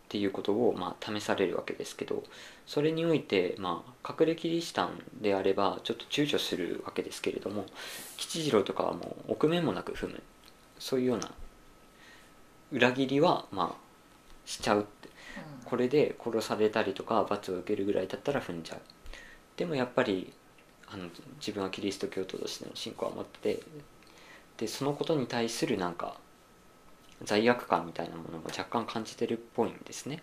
[0.09, 2.25] ていうことをまあ試されるわけですけど
[2.67, 7.67] それにおいてまあ隠れキリシタンであればちょっと躊躇するわけですけれども
[8.17, 10.21] 吉次郎とかはもう臆面もなく踏む。
[10.81, 11.31] そういうような
[12.73, 15.09] 裏切りはまあしちゃうって。
[15.65, 18.81] これで殺されたりとか罰を受けるぐらいだったら踏んじゃう。
[19.57, 20.33] でもやっぱり
[20.87, 21.09] あの
[21.39, 23.63] 自分はキリスト教徒としての信仰を持ってて
[24.59, 26.17] でそのことに対するなんか
[27.25, 30.23] 罪悪感みたいなものも若干感じてるっぽいんですね。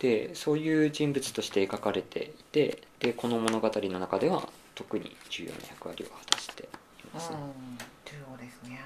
[0.00, 6.66] でそういう人物として描かれていてでこの物語の中では特に重要な役割を果たしてい
[7.14, 7.78] ますね、うん。
[8.04, 8.80] 重要ですね。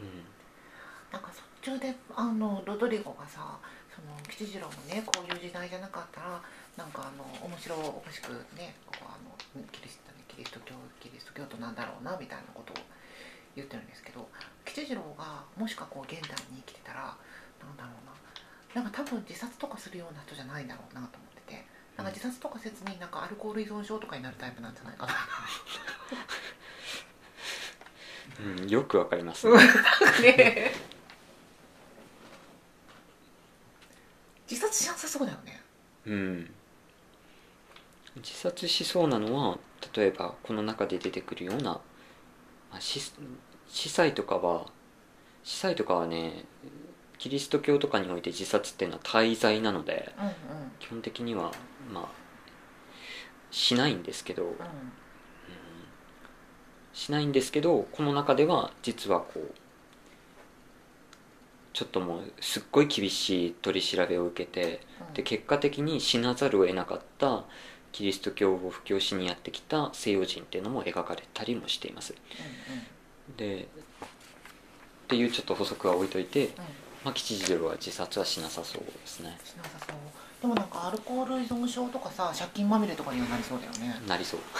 [0.00, 0.06] うん。
[1.10, 1.30] なんか
[1.62, 3.58] 途中であのロドリゴがさ
[3.90, 6.40] その吉次郎もねこういう時代じゃなかったら
[6.76, 12.76] なんかあの面白おかしくねこうあのキリストキリスト教キリスト教徒なんだろうなみたいなことを
[13.56, 14.28] 言ってるんですけど
[14.64, 17.16] 吉次郎がもしかこう現代に生きてたら
[17.58, 21.64] なんだろうななんか多分自殺とかするような人じゃないんだろうなと思ってて
[21.96, 25.12] なんか自殺とかせずになんかアルコール依存症とかになるタイプなんじゃないかな。
[28.40, 29.48] うん、よくわかります、
[30.22, 30.70] ね
[34.50, 35.60] 自殺しなさそうだよね。
[36.06, 36.50] うん、
[38.16, 39.58] 自殺しそうなのは
[39.94, 41.80] 例えばこの中で出てくるような、ま
[42.72, 43.12] あ、司
[43.68, 44.66] 司祭とかは
[45.44, 46.44] 司祭とかはね
[47.18, 50.32] キリスト教とかにおいて自殺っていうのは大罪なのでうんうん。
[50.78, 51.52] 基本的には
[51.92, 52.08] まあ
[53.50, 54.52] しないんですけど、うん。
[56.92, 59.54] しないんですけどこの中では実はこう
[61.72, 65.14] ちょっともうすっごい厳しい取り調べを受けてうん。
[65.14, 67.44] で結果的に死なざるを得なかった
[67.92, 72.14] キリスト教を布教しにやってきた西洋人っていうのも描かれたりもしています。
[73.36, 76.54] でっていうちょっと補足は置いといて、うんうん。
[77.04, 79.38] まあ、吉次郎は自殺はしなさそうですね。
[79.42, 79.96] しなさそう。
[80.40, 84.00] でもなんかアルコール依存症とかさ借金まみれとかにはなりそうだよね。
[84.06, 84.40] なりそう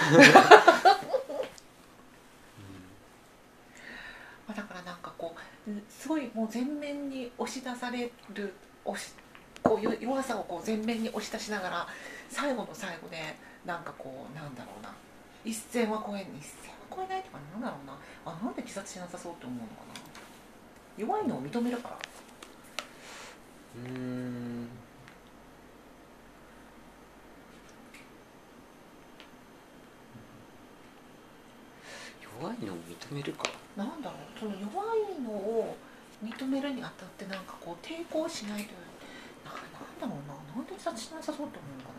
[4.49, 9.13] まあだからなんかこうすごいもう全面に押し出される押し
[9.61, 11.89] こうよ弱さをこう前面に押し出しながら
[12.29, 13.17] 最後の最後で
[13.67, 14.95] なんかこうなんだろうな。
[15.45, 17.99] 一線は越え一線は越えないとかなんだろうな。
[18.25, 20.01] あなんで自殺しなさそうって思うのかな。
[20.97, 21.99] 弱いのを認めるから。
[23.85, 24.69] うーん。
[32.41, 33.51] 弱いのを認めるか。
[33.77, 34.39] なんだろう。
[34.39, 35.77] その弱いのを
[36.25, 38.79] 認めるにあたってなんかこう抵抗しないという
[39.45, 40.35] ななんだろうな。
[40.57, 41.91] なんで自殺しなさそうって思うのか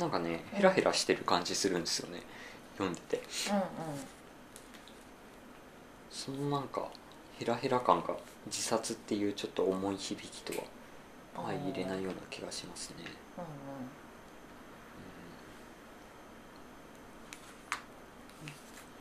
[0.00, 0.06] な。
[0.06, 2.22] んかねヘラヘラしてる感じするんですよね。
[2.74, 3.22] 読んでて。
[3.50, 3.68] なうんうん。
[6.10, 6.88] そのなんか
[7.38, 10.64] ヘラヘラ感が自殺っていうちょっと重い響きとは
[11.36, 12.96] 相入れないような気がしますね。
[13.38, 13.44] うん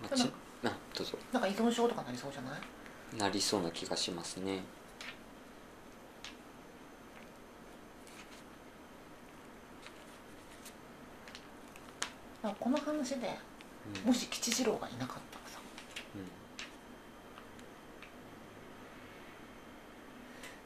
[0.04, 0.32] まあち
[0.66, 1.18] あどうぞ。
[1.18, 2.60] うんなんか依存症とかなりそうじゃない？
[3.18, 4.64] なりそうな気がしますね。
[12.60, 13.38] この話で
[14.04, 14.08] うん。
[14.08, 15.60] もし吉次郎がいなかったらさ。
[16.16, 16.26] うん。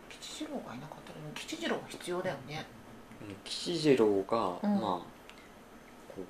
[0.09, 2.65] 吉次郎がいなかったら吉次郎は必要だよね。
[3.21, 4.81] うん吉次郎が、うん。
[4.81, 5.05] まあこ
[6.17, 6.21] う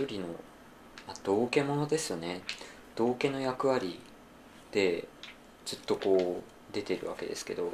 [0.00, 0.28] 一人の、
[1.06, 2.42] まあ、道家者ですよね。
[2.94, 4.00] 道家の役割
[4.72, 5.06] で
[5.64, 7.72] ずっとこう出てるわけですけど。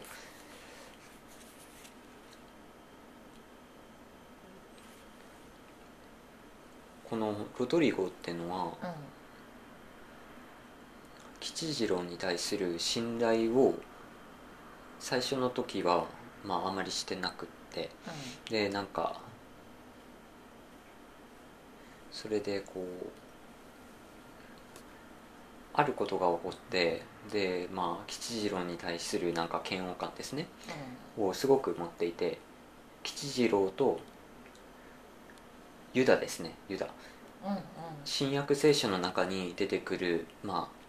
[7.08, 8.72] このロドリゴっていうのはうん
[11.40, 13.74] 吉次郎に対する信頼を
[15.00, 16.06] 最初の時は
[16.44, 17.90] まああまりしてなくって。
[18.48, 19.20] でなんか
[22.12, 23.08] それでこう
[25.74, 30.46] あることが起こってでまあ吉次郎に対するなんか嫌悪感ですね。
[31.18, 32.38] をすごく持っていて
[33.02, 33.98] 吉次郎と
[35.94, 36.86] ユダですねユダ。
[37.44, 37.62] うんうんうん。
[38.04, 40.82] 新約聖書の中に出てくるまあ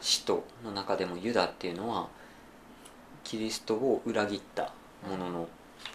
[0.00, 2.08] 使徒の中でもユダっていうのは
[3.22, 4.72] キリストを裏切った
[5.08, 5.48] ものの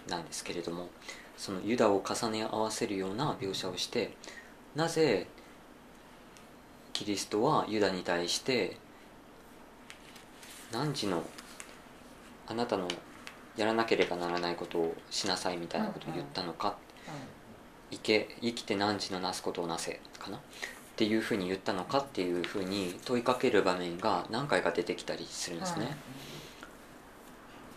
[0.08, 0.89] なんですけれども
[1.38, 4.15] そのユダを重ね合わせるような描写をして
[4.76, 5.28] なぜ
[6.93, 8.78] キリストはユダに対して
[10.71, 11.24] 何の
[12.48, 12.88] あなたの
[13.58, 16.78] やらなければならないことをしなさいみたいなことを言ったのか
[17.91, 20.41] 生け生きて汝のなすことをなせかなっ
[20.95, 25.98] ていうふうに言ったのかっていうふうに問いかける場面が何回か出てきたりするんですね、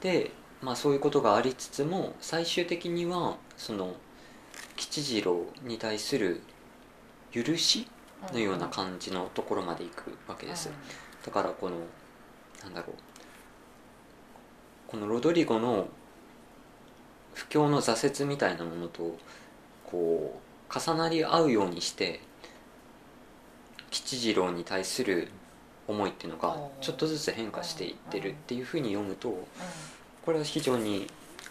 [0.01, 0.31] で、
[0.63, 3.95] まあ、そういうことがありつつも最終的にはその
[4.77, 6.41] 吉次郎に対する
[7.31, 7.89] 許し
[8.33, 10.71] のような感じのところまで行くわけです、
[11.25, 11.77] だからこの
[12.65, 12.97] なんだろう。
[14.89, 15.87] このロドリゴの
[17.35, 19.19] 不況の挫折みたいなものと
[19.85, 22.21] こう重なり合うようにして
[23.91, 25.29] 吉次郎に対する
[25.87, 29.47] 思いっていうのがちょっとずつ変化していってるっていうふうに読むと
[30.29, 31.07] これは非常に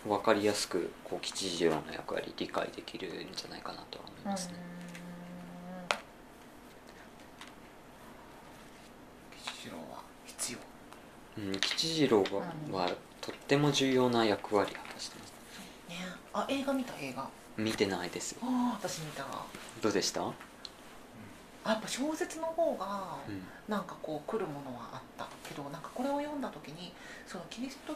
[0.07, 4.53] 分かりやすくこう吉次郎の役割理解できるんじゃないかなとは思いますね。
[9.43, 10.59] 吉次郎は必要？
[11.39, 12.23] うん、吉次郎
[12.71, 15.33] は,、はとっても重要な役割を果たしてます。
[15.89, 15.95] ね。
[16.31, 16.93] あ映画見た？
[16.99, 17.23] 映画。
[17.23, 19.23] あ見てないですあ私見た。
[19.23, 19.47] わ
[19.81, 20.33] どうでした、あ
[21.71, 23.41] やっぱ小説の方がうん。
[23.67, 26.93] なんかこう来るものはあったけどなんかこれを読んだ時に
[27.25, 27.95] そのキリスト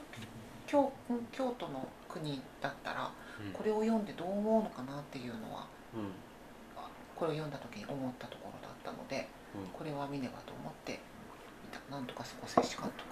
[0.71, 0.91] 教
[1.33, 3.11] 京都の国だったら
[3.45, 3.51] うん。
[3.51, 6.11] これを読んでどう思うのかなっていうのはうん。
[6.77, 9.67] あこれを読んだ時に思ったところだったのでうん。
[9.73, 10.99] これは見ねばと思って
[11.89, 13.03] なんとかスコセッシ監督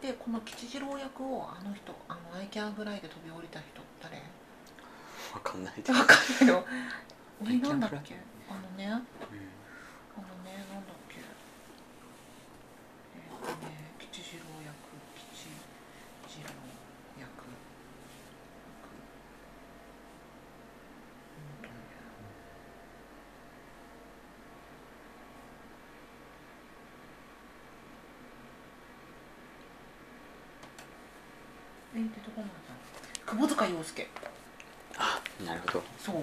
[0.00, 4.16] でこのキチジロー役をあの人あの I can fly で飛び降りた人誰？
[5.34, 5.74] わかんない。
[5.76, 6.64] です、わかんないよ。
[7.68, 8.16] なんだっけ？
[8.50, 8.86] あのね。
[8.86, 8.98] うんね
[10.70, 11.16] なんだっけ
[13.14, 14.74] えーっとねキチジロー役
[15.30, 15.46] キ
[16.28, 17.46] チジロー役役
[21.38, 21.70] うんとね
[31.94, 32.74] えー、出てこないじゃ
[33.72, 34.08] 洋介。
[34.96, 35.82] あなるほど。
[35.98, 36.14] そう。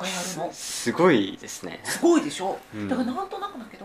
[0.00, 0.52] がやるの。
[0.52, 1.80] すごいですね。
[1.84, 2.88] すごいでしょ、うん。
[2.88, 3.84] だからなんとなくだけど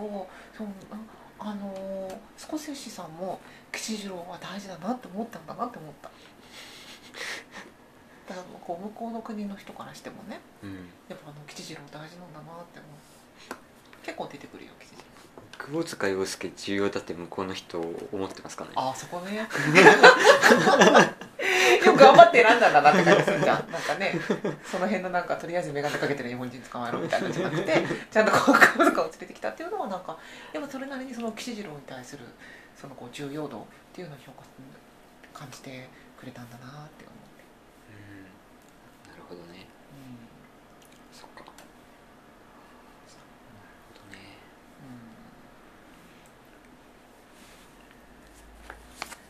[0.58, 0.98] そのあ
[1.40, 3.40] あのースコセッシさんも
[3.72, 6.10] 吉次郎は大事だなって思ったんだなって思った。
[8.30, 10.40] だからこう向こうの国の人からしてもね。
[10.64, 10.76] うん。
[11.10, 12.92] やっぱあの吉次郎大事なんだなって思う。
[14.04, 15.10] 結構出てくるよ吉次郎。
[15.82, 18.72] 窪塚洋介重要だって向こうの人思ってますかね？
[18.76, 19.48] あそこね
[22.00, 23.72] 頑張って選んだんだなって感じするじゃん。
[23.72, 24.14] なんかね
[24.64, 30.18] その辺のなんかとりあえず眼鏡かけてる日本人捕まえろみたいなのじゃなくて ちゃんとこう窪塚を連れてきたっていうのはなんか
[30.54, 32.26] やっぱそれなりにその吉次郎に対する
[32.76, 34.44] そのこう重要度っていうのを評価
[35.34, 37.44] 感じてくれたんだなって思って、
[37.92, 37.96] う
[39.08, 39.12] ん。
[39.12, 39.68] なるほどね。
[41.14, 41.52] うそっかなる
[43.88, 44.40] ほどね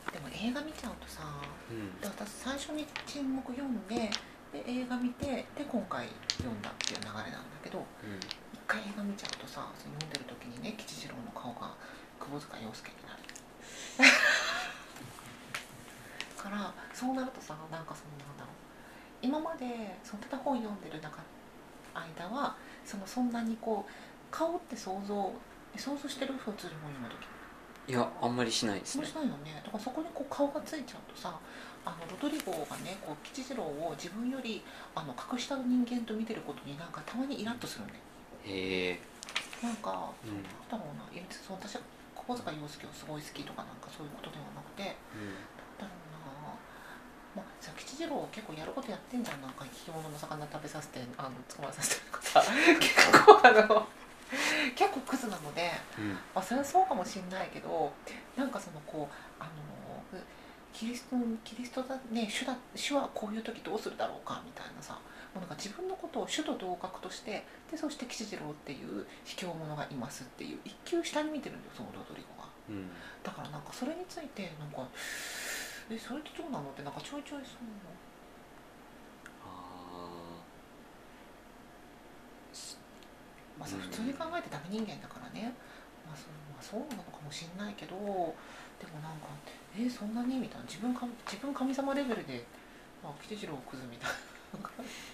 [0.10, 1.22] ん、でも映画見ちゃうとさ
[1.70, 2.00] うん。
[2.00, 4.10] で私最初に「沈黙」読んで
[4.52, 7.86] で映画見てで今回読んだっていう流れなんだけどうん。
[8.54, 11.76] 一回映画見ちゃうとさその読んでる時にね吉次郎の顔が
[12.20, 13.20] 窪塚洋介になる。
[16.40, 18.54] からそうなるとさなんかそのなんだろう。
[19.22, 21.22] 今までそのただ本読んでる中
[22.20, 23.92] 間はそのそんなにこう
[24.32, 25.34] 顔って想像
[25.78, 27.26] 想像してる普通に本読む時
[27.90, 29.04] いやあんまりしないですね。
[29.04, 29.58] そうしないよね。
[29.66, 31.34] だからそこにこう顔がついちゃうとさ
[31.84, 34.62] あのロドリゴがねこう吉次郎を自分より
[34.94, 37.98] あの格下の人間と見てることになんかたまにイラッとするね。
[38.46, 39.00] へえ。
[39.66, 40.46] なんか、うん。
[40.70, 41.10] なんだろうな。
[41.10, 41.82] いや別にその私は
[42.14, 44.86] 小塚洋介をすごい好きとかなんかそういうことではなくて。
[45.82, 47.42] なんだろうな。
[47.42, 49.42] まあさ吉次郎結構やることやってんじゃん。
[49.42, 52.46] なんか生き物の魚食べさせてあの捕まえさせてとかさ。
[52.78, 52.94] 結
[53.26, 53.82] 構あの
[54.76, 56.12] 結構クズなのでうん。
[56.12, 57.92] まあ、それはそうかもしれないけど
[58.36, 59.50] なんかそのこうあの
[60.72, 64.94] キリストキリストだね主だ主はこういう時どうするだろうかみたいなさ
[65.34, 72.50] もうなんか自分のことを主と同格としてでそして吉次郎っていう卑怯者がいますっていう一級下に見てるんだよそのロドリゴが。
[72.70, 72.90] うん。
[73.24, 74.88] だからなんかそれについてなんか
[75.90, 77.66] えそれってどうなのってなんかちょいちょいそう
[83.60, 85.54] まあ普通に考えてダメ人間だからね、
[86.08, 89.28] まあそうまあ、そうなのかもしれないけどでもなんか
[89.78, 90.40] えそんなに？
[90.40, 90.66] みたいな。
[90.66, 92.44] 自分か自分神様レベルで、
[93.04, 94.10] まあ、吉次郎クズみたい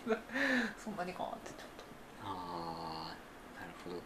[0.07, 0.15] な。
[0.77, 1.83] そんなにかってちょっと。
[2.23, 3.11] あ
[3.59, 4.01] なるほど。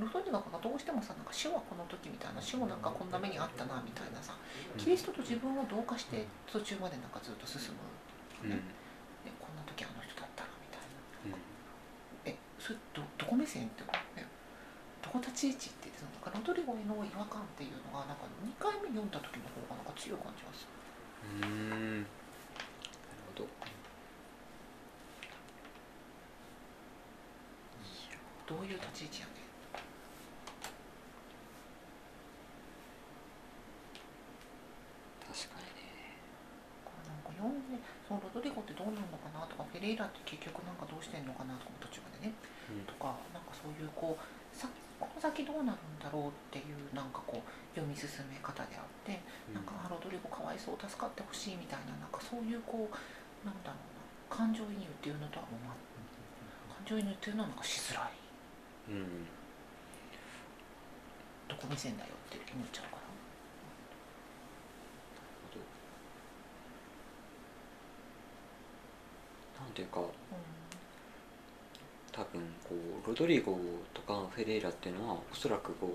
[0.00, 2.42] ロトニガがどうしてもさなんか主はこの時みたいな。
[2.42, 4.34] 主もなんかこんな目にあったなみたいなさ。
[4.76, 7.78] キリストと自分を同化して途中までなんかずっと進む、
[8.44, 8.56] うんね
[9.24, 10.80] でこんな時あの人だったらみたい
[11.30, 11.40] なうん
[12.24, 14.22] えそれどどこ目線っていうかね。
[15.02, 16.30] どこ立ち位置って言ってたの？
[16.30, 20.70] かロドリゴへの違和感っていうのがなんか2回目読んだ時の方がなんか強い感じがする。
[21.42, 22.06] うーん。
[22.06, 22.14] なる
[23.34, 23.50] ほど。
[28.44, 29.32] どういう立ち位置やね
[35.24, 36.20] 確かにね
[37.24, 37.58] これなん
[38.06, 42.34] そのロドリゴってどうなるのかなとかフェレイラって結局なんかどうしてんのかなとか途中までね
[42.70, 42.86] うん。
[42.86, 44.22] とかなんかそういうこう
[44.54, 44.70] さ
[45.02, 49.18] この先どうなるんだろうっていうなんかこう読み進め方であって
[49.50, 52.94] なんかあロドリゴかわいそう助かってほしいみたいななんかそういうこう
[53.42, 55.74] なんだろうな感情移入っていうのとはもう、ま、
[56.78, 58.14] 感情移入っていうのはなんかしづらい。
[58.94, 59.26] うん。
[61.52, 63.02] どこ目線だよって思っちゃうから
[69.60, 70.04] なんていうかう
[72.12, 73.58] 多分こうロドリゴ
[73.94, 75.90] とかフェレイラっていうのはおそらくこう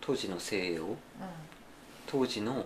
[0.00, 0.96] 当時の西洋んうん。
[2.06, 2.64] 当時の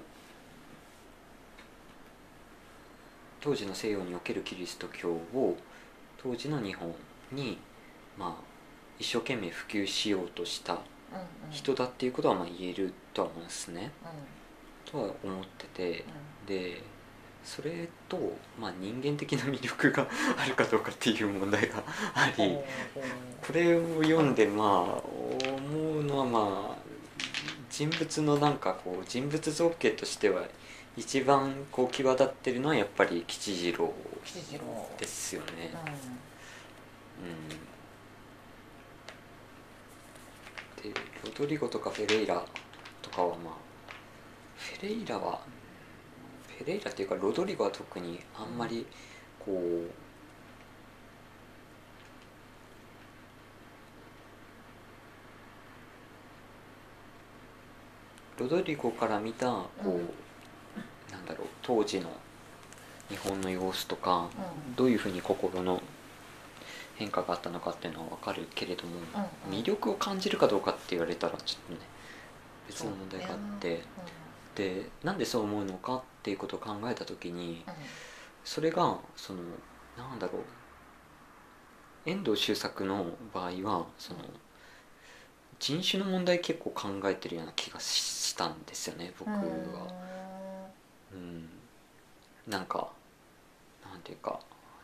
[3.41, 5.57] 当時の西洋におけるキリスト教を
[6.23, 6.95] 当時の日本
[7.33, 7.59] に
[8.17, 8.35] まあ
[8.99, 10.79] 一生懸命普及しようとした
[11.51, 13.93] 人だっていうことはまあ言えるとは思うんですね。
[14.87, 16.05] うとは思ってて
[16.45, 16.47] ん。
[16.47, 16.83] で
[17.45, 18.19] それと、
[18.59, 21.83] まあ、人間的な魅力があるかどうかっていう問題が
[22.15, 22.61] ありうん
[23.47, 26.77] これを読んでまあ思うのはまあ
[27.69, 30.45] 人物のなんかこう人物造形としては
[30.97, 33.93] 一番こう際立ってるのはやっぱり吉次郎
[34.25, 35.75] 吉次郎ですよね。
[40.85, 42.43] うん、でロドリゴとかフェレイラ
[43.03, 43.55] とかはまあ
[44.57, 45.41] フェレイラは
[46.59, 48.87] フェレイラっていうかロドリゴは特にあんまり
[49.39, 49.91] こう
[58.41, 59.99] ロドリゴから見たこう、うん。
[61.13, 62.11] なんだろう当時の
[63.09, 64.29] 日本の様子とか、
[64.69, 64.75] うん。
[64.75, 65.81] どういうふうに心の
[66.97, 69.61] 変化があったのかっていうのは分かるけれども、うんうん。
[69.61, 71.81] 魅力を感じるかどうかって言われたらちょっとね
[72.67, 73.83] 別の問題があって、
[74.57, 77.75] でなんでそう思うのかっていうことを考えた時にうん。
[78.45, 79.41] それがその
[79.97, 80.43] なんだろう。
[82.07, 84.21] 遠藤周作の場合はその
[85.59, 89.37] 人種の問題結構考えてるような気がしたんですよね僕は。
[91.13, 91.49] うん、
[92.47, 92.89] なんか
[93.91, 94.41] なんていうか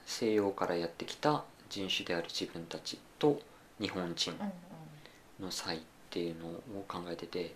[0.07, 3.41] 西洋からやってきた人種である自分たちと
[3.81, 4.33] 日本人
[5.39, 7.55] の差異っていうのを考えてて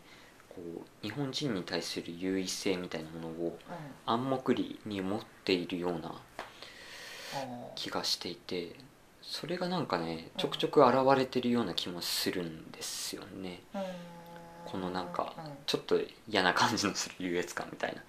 [0.55, 3.77] こう日本人に対する優位性みたいなものをうん。
[4.07, 6.13] 暗黙里に持っているような
[7.75, 8.77] 気がしていて
[9.23, 13.61] それがなんかねちょくちょく現れてるような気もするんですよね。
[13.75, 13.83] うん。
[14.67, 15.35] このなんか
[15.67, 18.03] ちょっと嫌な感じのする優越感みたいな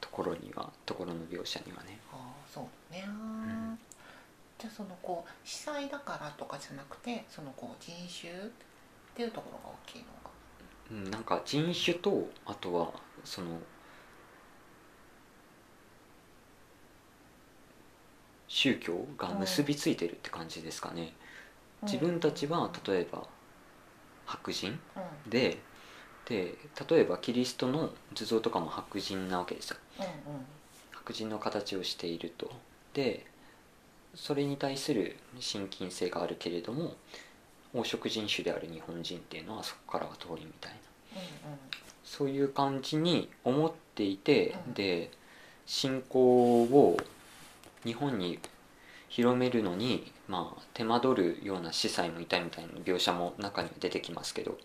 [0.00, 1.98] ところにはところの描写にはね。
[2.12, 2.18] ああ
[2.52, 3.78] そうね、ん。
[4.58, 8.34] じゃあそのこう司祭だからとかじゃなくてそのこう人種っ
[9.14, 10.06] ていうところが大きいの？
[10.22, 10.23] か
[10.90, 12.92] うんなんか人種とあとは
[13.24, 13.58] その
[18.48, 21.12] 宗教が結びついてるって感じですかね、
[21.82, 23.26] 自分たちは例えば
[24.26, 25.30] 白人うん。
[25.30, 25.58] で
[26.26, 26.54] で
[26.88, 29.76] 例えばキリストの図像とかも白人なわけですよ。
[29.98, 30.04] うん。
[30.92, 32.50] 白人の形をしていると。
[32.94, 33.26] で
[34.14, 36.94] それに対する親近性があるけれども
[37.74, 41.20] 黄色人種である日本人っていうのはそこからは遠いみたいな。
[41.20, 41.58] うんうん。
[42.04, 44.74] そういう感じに思っていて、うん。
[44.74, 45.10] で
[45.66, 46.96] 信仰を
[47.84, 48.38] 日本に
[49.08, 54.58] 広めるのに、まあ、手間取るような司祭もいたみたいな描写も中には出てきますけど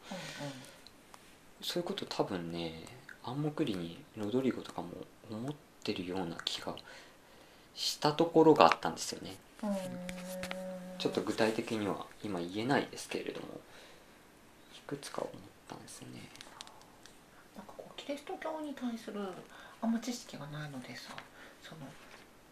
[1.61, 2.83] そういうこと多分ね
[3.23, 4.89] 暗黙里にロドリゴとかも
[5.29, 5.53] 思っ
[5.83, 6.75] てるような気が
[7.75, 9.29] したところがあったんですよね。
[9.29, 9.48] うんうん
[10.97, 13.47] ちょっと具体的には今言えないですけれども
[14.75, 15.33] いくつか思っ
[15.67, 16.29] たんですよね。
[17.55, 19.19] なんかこうキリスト教に対する
[19.81, 21.11] あんま知識がないのでさ
[21.61, 21.81] その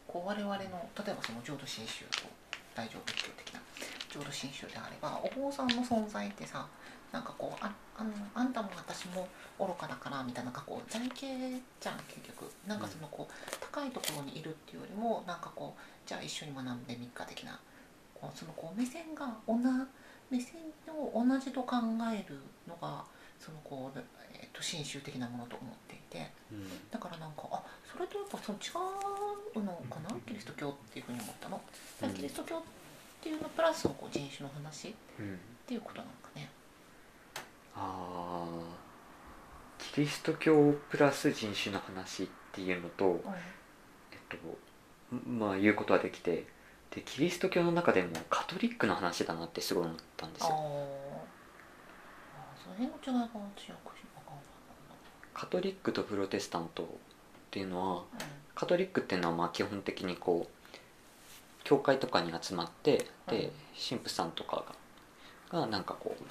[0.07, 0.69] こう我々の例え
[1.15, 2.27] ばその浄土真宗と
[2.75, 3.61] 大乗仏教的な
[4.09, 6.67] 浄土真宗であればお坊さんの存在ってさ
[7.11, 9.27] なんかこうああのあんたも私も
[9.59, 11.25] 愚かだからみたいななんかこう財形
[11.79, 12.51] じゃん結局。
[12.67, 13.33] なんかそのこう
[13.71, 17.59] 高いところにいるっていうよりもなんかこうじゃあ一緒に学んでみっか的な。
[18.13, 19.55] こうそのこう目線が同
[20.29, 20.55] 目線
[20.89, 21.75] を同じと考
[22.11, 23.05] えるのが
[23.39, 23.99] そのこう、
[24.33, 26.31] えー、と真宗的なものと思っていて。
[26.51, 26.89] うん。
[26.89, 28.73] だからなんかあそれとやっぱその違
[29.55, 30.09] うのかな？
[30.27, 31.61] キリスト教っていうふうに思ったの。
[32.01, 32.61] だからキリスト教っ
[33.21, 35.39] ていうのプラスこう人種の話っうん。
[35.67, 36.49] ていうことなのかね。
[37.77, 39.93] あー。
[39.93, 44.37] キリスト教プラス人種の話っていうのと、うんえっと
[45.29, 46.45] まあ言うことはできて
[46.91, 50.49] でキリスト教の中でもカトリックの話だなってすごい思ったんですよ。
[50.51, 50.57] あー。
[52.63, 54.45] その辺の違いが私は分かんない。
[55.33, 56.87] カトリックとプロテスタントっ
[57.51, 58.25] ていうのはな。
[58.55, 60.51] カトリックっていうのはまあ基本的にこう
[61.63, 63.37] 教会とかに集まってうん。
[63.37, 63.51] で
[63.89, 64.65] 神父さんとか
[65.51, 66.23] ががなんかこう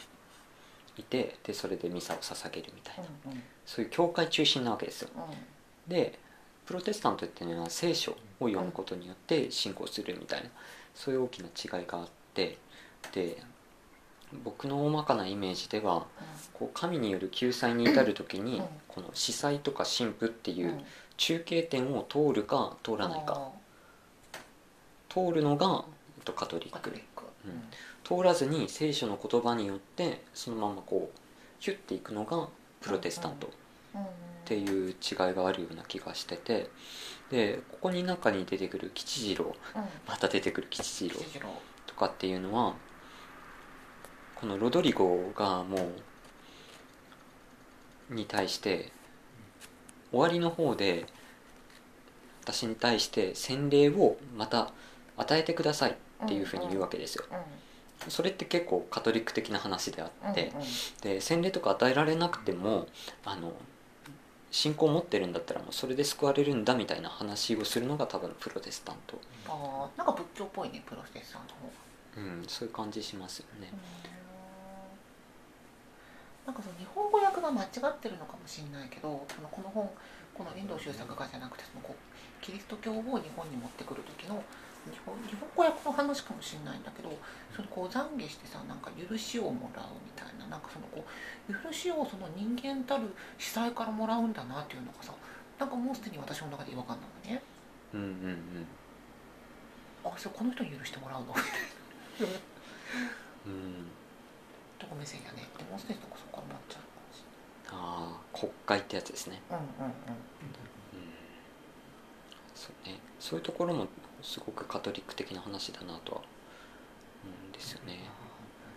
[0.99, 3.05] いてでそれでミサを捧げるみたいな。
[3.26, 3.42] うんうん。
[3.64, 5.11] そういう教会中心なわけですよ。
[5.16, 5.90] うん。
[5.90, 6.18] で
[6.64, 10.51] プロテスタントっていうのは聖書を読むことによって信仰するみたいな
[10.94, 12.59] そういう大きな違いがあって
[13.12, 13.36] で
[14.42, 16.07] 僕の大まかなイメージでは
[16.53, 18.64] こう神による救済に至る時にうん。
[18.88, 20.59] この司祭とか神父ってうん。
[20.59, 20.84] いう
[21.16, 23.34] 中継点を通るか通らないか。
[23.38, 23.66] あ
[25.09, 25.84] 通るのが
[26.18, 26.78] えっとカトリック。
[26.78, 27.24] ーカトリック。
[27.47, 27.62] うん
[28.07, 31.18] 通らずに聖書の言葉によってそのままこう
[31.59, 32.46] ヒュッていくのが
[32.80, 33.50] プロテスタント
[33.96, 34.04] うんっ
[34.44, 34.96] ていう違い
[35.34, 36.70] があるような気がしてて
[37.32, 39.82] でここに中に出てくる吉次郎うん。
[40.07, 41.18] また出てくる吉次郎
[41.88, 42.76] とかっていうのは
[44.36, 45.88] このロドリゴがも
[48.09, 48.92] うに対して
[50.12, 51.07] 終わりの方で
[52.44, 54.70] 私に対して洗礼をまた
[55.16, 57.24] 与えてくださいっていうふうに言うわけですよ。
[57.32, 57.65] うん
[58.09, 60.66] それって結構カトリック的な話であってうんうん。
[61.03, 62.86] で洗礼とか与えられなくても
[63.24, 63.53] あの
[64.51, 69.18] 信仰を持ってるんだったらもうそれで救われるんだみたいな話をするのが多分プロテスタント、
[69.49, 71.66] あーなんか仏教っぽいねプロテスタントの方。
[71.66, 71.86] が。
[72.16, 73.70] うん、そういう感じしますよね。
[76.47, 79.90] なんかその日本語訳が間違ってるのかもしれないけどそのこの本
[80.32, 83.03] この遠藤周作がじゃなくてそのこうキリスト教を日
[83.34, 84.40] 本に持ってくる時の
[84.91, 87.11] 日本日本語訳の話かもしれないんだけど
[87.55, 95.12] そのこう懺悔してさなんか許しをもらうみたいななんかそのこう許しをその人間たる司祭からもらうんだなっていうのがさ
[95.59, 97.43] なんかもうすでに私の中で違和感なのね。
[97.95, 98.11] うんうんう
[98.61, 98.66] ん。
[100.05, 101.28] あそれこの人に許してもらうの？
[101.28, 102.34] みたいな
[103.47, 103.87] うん。
[104.78, 105.49] とこ目線やね。
[105.57, 107.24] でもうすでにそこそこからなっちゃうかもし
[107.72, 109.41] ああ国会ってやつですね。
[109.51, 109.91] れないうんうん。
[109.91, 109.97] うん。
[112.55, 112.99] そうね。
[113.18, 113.87] そういうところも
[114.22, 116.24] すごくカトリック的な話だなとは思
[117.46, 118.00] うんですよね。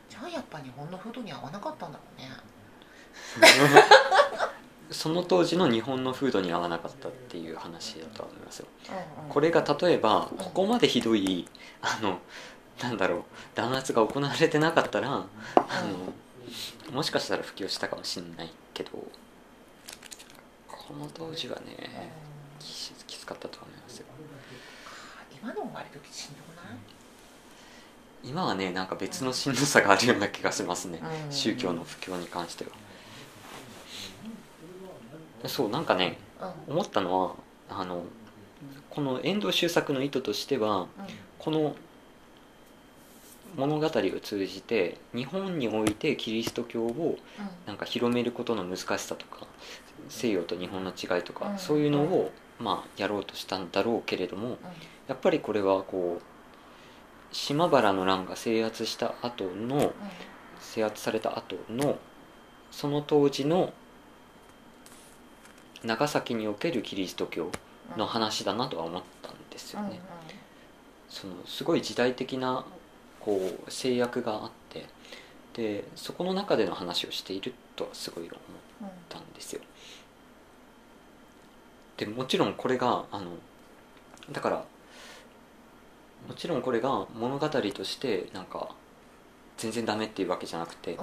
[0.10, 2.30] じゃゃあやっぱ日本の風土に合わなかったんだろうね。
[4.92, 8.68] その当時の日本の風土に合わなかったっていう話だとは思いますよ。
[8.90, 9.30] うんうん。
[9.30, 11.48] これが例えばここまでひどい
[11.82, 12.20] あの
[12.82, 13.24] なんだろう
[13.54, 15.28] 弾圧が行われてなかったらあ
[16.88, 18.90] のもしかしたら普及したかもしれないけど
[20.68, 21.66] この当時はうん。
[21.66, 22.12] ね
[22.60, 23.79] ききつかったと思います。
[23.79, 23.79] よ
[25.42, 26.76] 今の割としんどくない？
[28.24, 31.00] 今はねなんか別のしんどさがあるような気がしますね。
[31.28, 31.32] うん。
[31.32, 32.72] 宗教の布教に関しては。
[35.48, 36.18] そうなんかね
[36.68, 36.74] うん。
[36.74, 37.36] 思ったのは
[37.70, 38.04] あの
[38.90, 40.88] この遠藤周作の意図としてはうん。
[41.38, 41.76] この
[43.56, 47.18] 物語を通じて日本においてキリスト教を
[47.66, 49.48] なんか広めることの難しさとか
[50.08, 51.58] 西洋と日本の違いとか、うん。
[51.58, 54.58] そういうのを、まあ、やろうとしたんだろうけれども
[55.08, 59.94] やっぱりこれはこう島原の乱が制圧した後の
[60.60, 61.98] 制圧された後の
[62.72, 63.74] その当時の
[65.84, 67.52] 長崎におけるキリスト教
[67.98, 70.00] の話だなとは思ったんですよね。
[71.08, 72.66] そのすごい時代的な
[73.20, 74.86] こう制約があって
[75.54, 79.62] でそこの中での話をしているとはすごい思ったんですよ
[82.00, 83.32] でもちろんこれがあの
[84.32, 84.64] だから
[86.28, 88.70] もちろんこれが物語としてなんか
[89.58, 90.98] 全然ダメっていうわけじゃなくて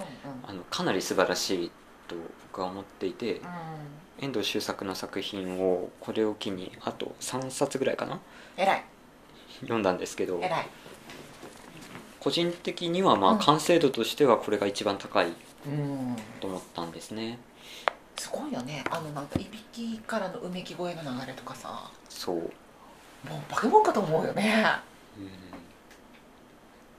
[0.46, 1.70] あのかなり素晴らしい
[2.08, 2.16] と
[2.50, 3.42] 僕は思っていて
[4.18, 8.18] 遠藤周作の作品をこれを機にあと3冊ぐらいかな？
[8.56, 8.84] えらい。
[9.60, 10.40] 読んだんですけど
[12.20, 13.36] 個人的にはまうん。
[13.36, 15.26] あ完成度としてはこれが一番高い
[15.66, 16.16] うん。
[16.40, 17.38] と思ったんですね
[18.16, 18.84] すごいよね。
[18.90, 21.90] あのなんかいびきからのうめき声の流れとかさ。
[22.08, 22.50] そう、うん、もう
[23.50, 24.42] バケモンかと思うよね。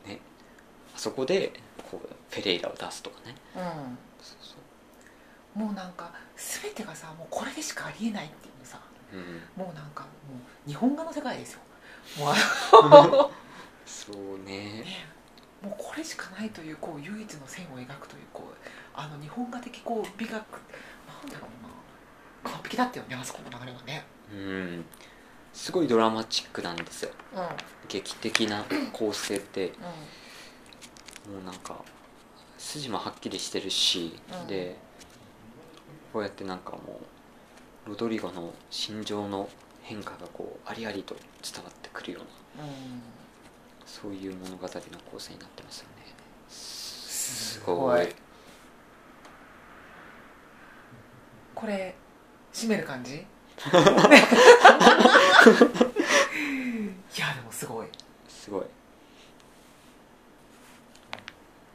[0.05, 0.19] ね。
[0.95, 1.53] あそこで
[1.89, 3.35] こうフェレイラを出すとかね。
[3.55, 3.97] うん。
[4.21, 8.79] そうそもうなんか全てがさもうこれでしかありえないっていうさ。
[9.13, 9.23] う、うん、
[9.55, 10.09] もうなんかも
[10.65, 11.59] う日本画の世界ですよ。
[12.19, 12.33] もう。
[12.83, 13.31] あの
[13.85, 14.81] そうね。
[14.81, 15.17] ね。
[15.61, 18.55] もうこれしかないというこう唯一の線を描くというこう
[18.93, 20.43] あの日本画的こう美学
[21.23, 21.47] なんだろ
[22.43, 22.51] うな。
[22.51, 24.05] 完璧だったよねあそこの流れはね。
[24.31, 24.85] うん。
[25.53, 27.11] すごいドラマチックなんですよ。
[27.33, 27.41] うん。
[27.41, 27.47] うん
[27.87, 29.67] 劇的な構成って。
[31.27, 31.81] もうなんか
[32.57, 34.47] 筋もはっきりしてるし、うん。
[34.47, 34.77] で
[36.11, 36.99] こうやってなんかも
[37.85, 39.49] うロドリゴの心情の
[39.83, 42.19] 変化がこうありありと伝わってくるよ
[42.57, 43.01] うなうん。
[43.85, 44.69] そういう物語の
[45.09, 46.13] 構成になってますよね。
[46.49, 48.15] すすごいごい
[51.59, 51.95] これ
[52.53, 53.15] 締める感じ？
[53.17, 53.19] い
[57.19, 57.87] やでもすごい。
[58.29, 58.65] すごい。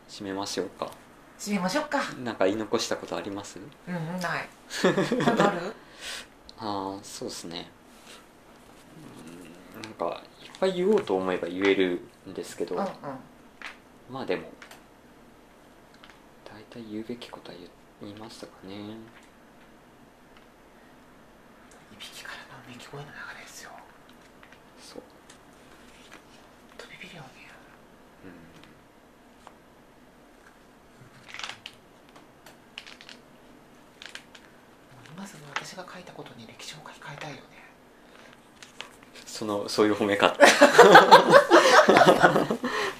[0.08, 0.88] 締めましょうか。
[1.38, 1.98] 締めましょうか。
[2.22, 3.58] なんか言い残したことあります？
[3.88, 4.48] うんうんない。
[5.36, 5.74] ある？
[6.58, 7.68] ああそうですね。
[9.74, 12.88] うんなんかいっぱい言おうと思えば言えるんですけど、うんうん。
[14.10, 14.48] まあでも
[16.44, 17.68] 大体言うべきことは言
[18.02, 18.76] 言いましたかね
[22.02, 23.70] いびきからのうめき声の流れですよ。
[24.80, 25.02] そう、
[26.78, 27.28] 飛びびるよね
[35.14, 37.42] うん、まず私が書いたことに歴史を書き換えたいよね。
[39.26, 40.34] そのそういう褒め方。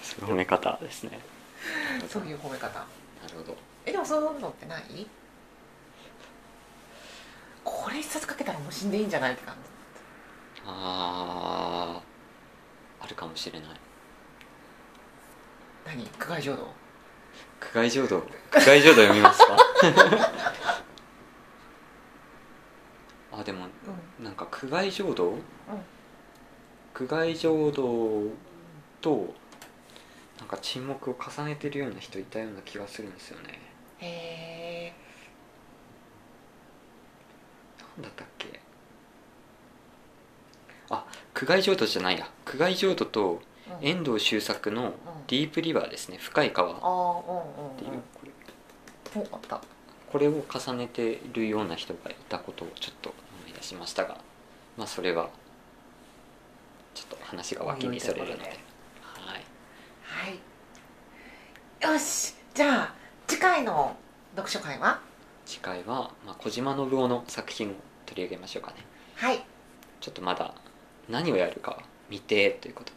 [0.02, 1.18] そういう褒め方ですね。
[2.08, 2.68] そういう褒め方。
[2.78, 2.84] な
[3.28, 3.56] るほど。
[3.84, 4.82] えでもそういうのってない？
[4.82, 5.21] こ
[7.92, 9.70] れ一冊書けたらもう死んでいいんじゃないって感じ
[10.66, 13.70] あーあるかもしれない。
[15.84, 16.06] 何？
[16.06, 16.66] 苦外浄土？
[17.60, 18.20] 苦外浄土？
[18.50, 19.56] 苦外浄土読みますか？
[23.32, 23.66] あでも
[24.18, 24.24] うん。
[24.24, 25.34] なんか苦外浄土、
[26.94, 28.28] 苦外浄土
[29.00, 29.34] と
[30.38, 33.58] なんか沈黙を重ねてるような人いたような気がするんですよね。
[33.98, 35.01] へえ
[38.00, 38.60] だったっけ？
[40.90, 42.28] あ苦外浄土じゃないや。
[42.44, 43.40] 苦外浄土と
[43.80, 43.86] うん。
[43.86, 44.94] 遠藤周作の
[45.26, 46.18] ディープリバーですね。
[46.18, 46.72] 深い川。
[46.72, 46.74] っ
[47.78, 48.02] ていううん。
[48.14, 49.22] これ。
[49.22, 49.60] おあった。
[50.10, 54.18] これを重ねてるような人がいたことをちょっと思い出しましたが
[54.76, 55.30] まあそれは
[56.94, 58.42] ちょっと話が脇にそれるので。
[58.42, 59.44] はい。
[60.02, 60.28] は
[61.88, 61.92] い。
[61.92, 62.34] よし。
[62.52, 62.94] じゃあ
[63.26, 63.96] 次回の
[64.36, 65.00] 読書会は？
[65.44, 67.72] 次回は、まあ、小島信夫の作品を
[68.06, 68.78] 取り上げましょうかね。
[69.16, 69.44] はい。
[70.00, 70.54] ちょっとまだ
[71.08, 72.96] 何をやるか未定ということで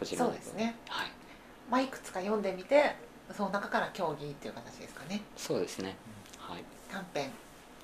[0.00, 0.30] 小島信夫。
[0.30, 0.76] そうですね。
[0.88, 1.10] はい。
[1.70, 2.96] まあいくつか読んでみて
[3.32, 5.22] その中から競技っていう形ですかね。
[5.36, 5.96] そうですね、
[6.38, 7.30] はい、短編。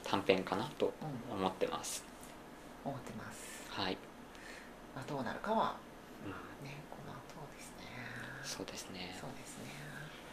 [0.04, 0.92] 短編かなと
[1.30, 1.38] うん。
[1.38, 2.04] 思ってます。
[2.84, 3.98] 思ってます、はい、
[4.94, 5.76] まあ、どうなるかは
[6.24, 6.30] うん。
[6.66, 7.18] ねこの後
[7.56, 7.86] ですね。
[8.44, 9.16] そうですね。
[9.20, 9.64] そうですね。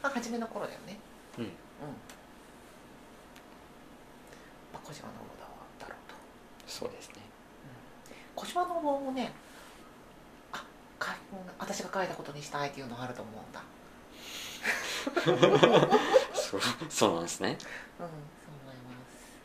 [0.01, 0.99] まあ初めの頃だよね。
[1.37, 1.43] うん。
[1.45, 1.51] うん
[4.77, 5.25] まあ小島の王
[5.81, 6.15] だろうと。
[6.67, 7.15] そうですね。
[8.35, 9.33] 小島の王もね
[10.51, 10.63] あ
[10.99, 11.15] か
[11.57, 13.63] 私が書いたことにしたいっていうのがあると思うんだ。
[16.33, 17.65] そうそうなんですね、うんそう
[17.99, 19.39] 思います。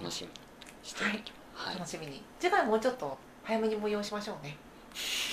[0.00, 0.34] ん、楽しみに
[0.82, 2.22] しておきますはい、楽しみに。
[2.40, 4.56] 次回もうちょっと早めに催しましょうね。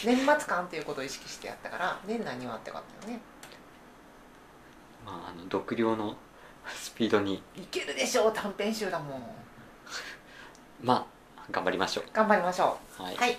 [0.03, 3.21] 年末感ということを意識してやったから年内にはってよかったよね。
[5.05, 6.15] まああの読量の
[6.73, 7.41] スピードに。
[7.55, 9.21] いけるでしょう短編集だもん。
[10.81, 11.07] ま
[11.37, 13.03] あ頑張りましょ頑張りましょう。
[13.03, 13.15] はい。
[13.15, 13.37] うはい。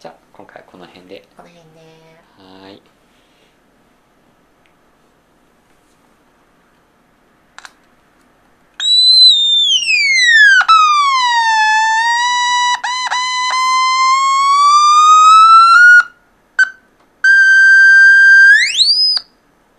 [0.00, 1.26] じゃあ今回はこの辺で。
[1.36, 2.22] この辺ね。
[2.38, 2.82] はい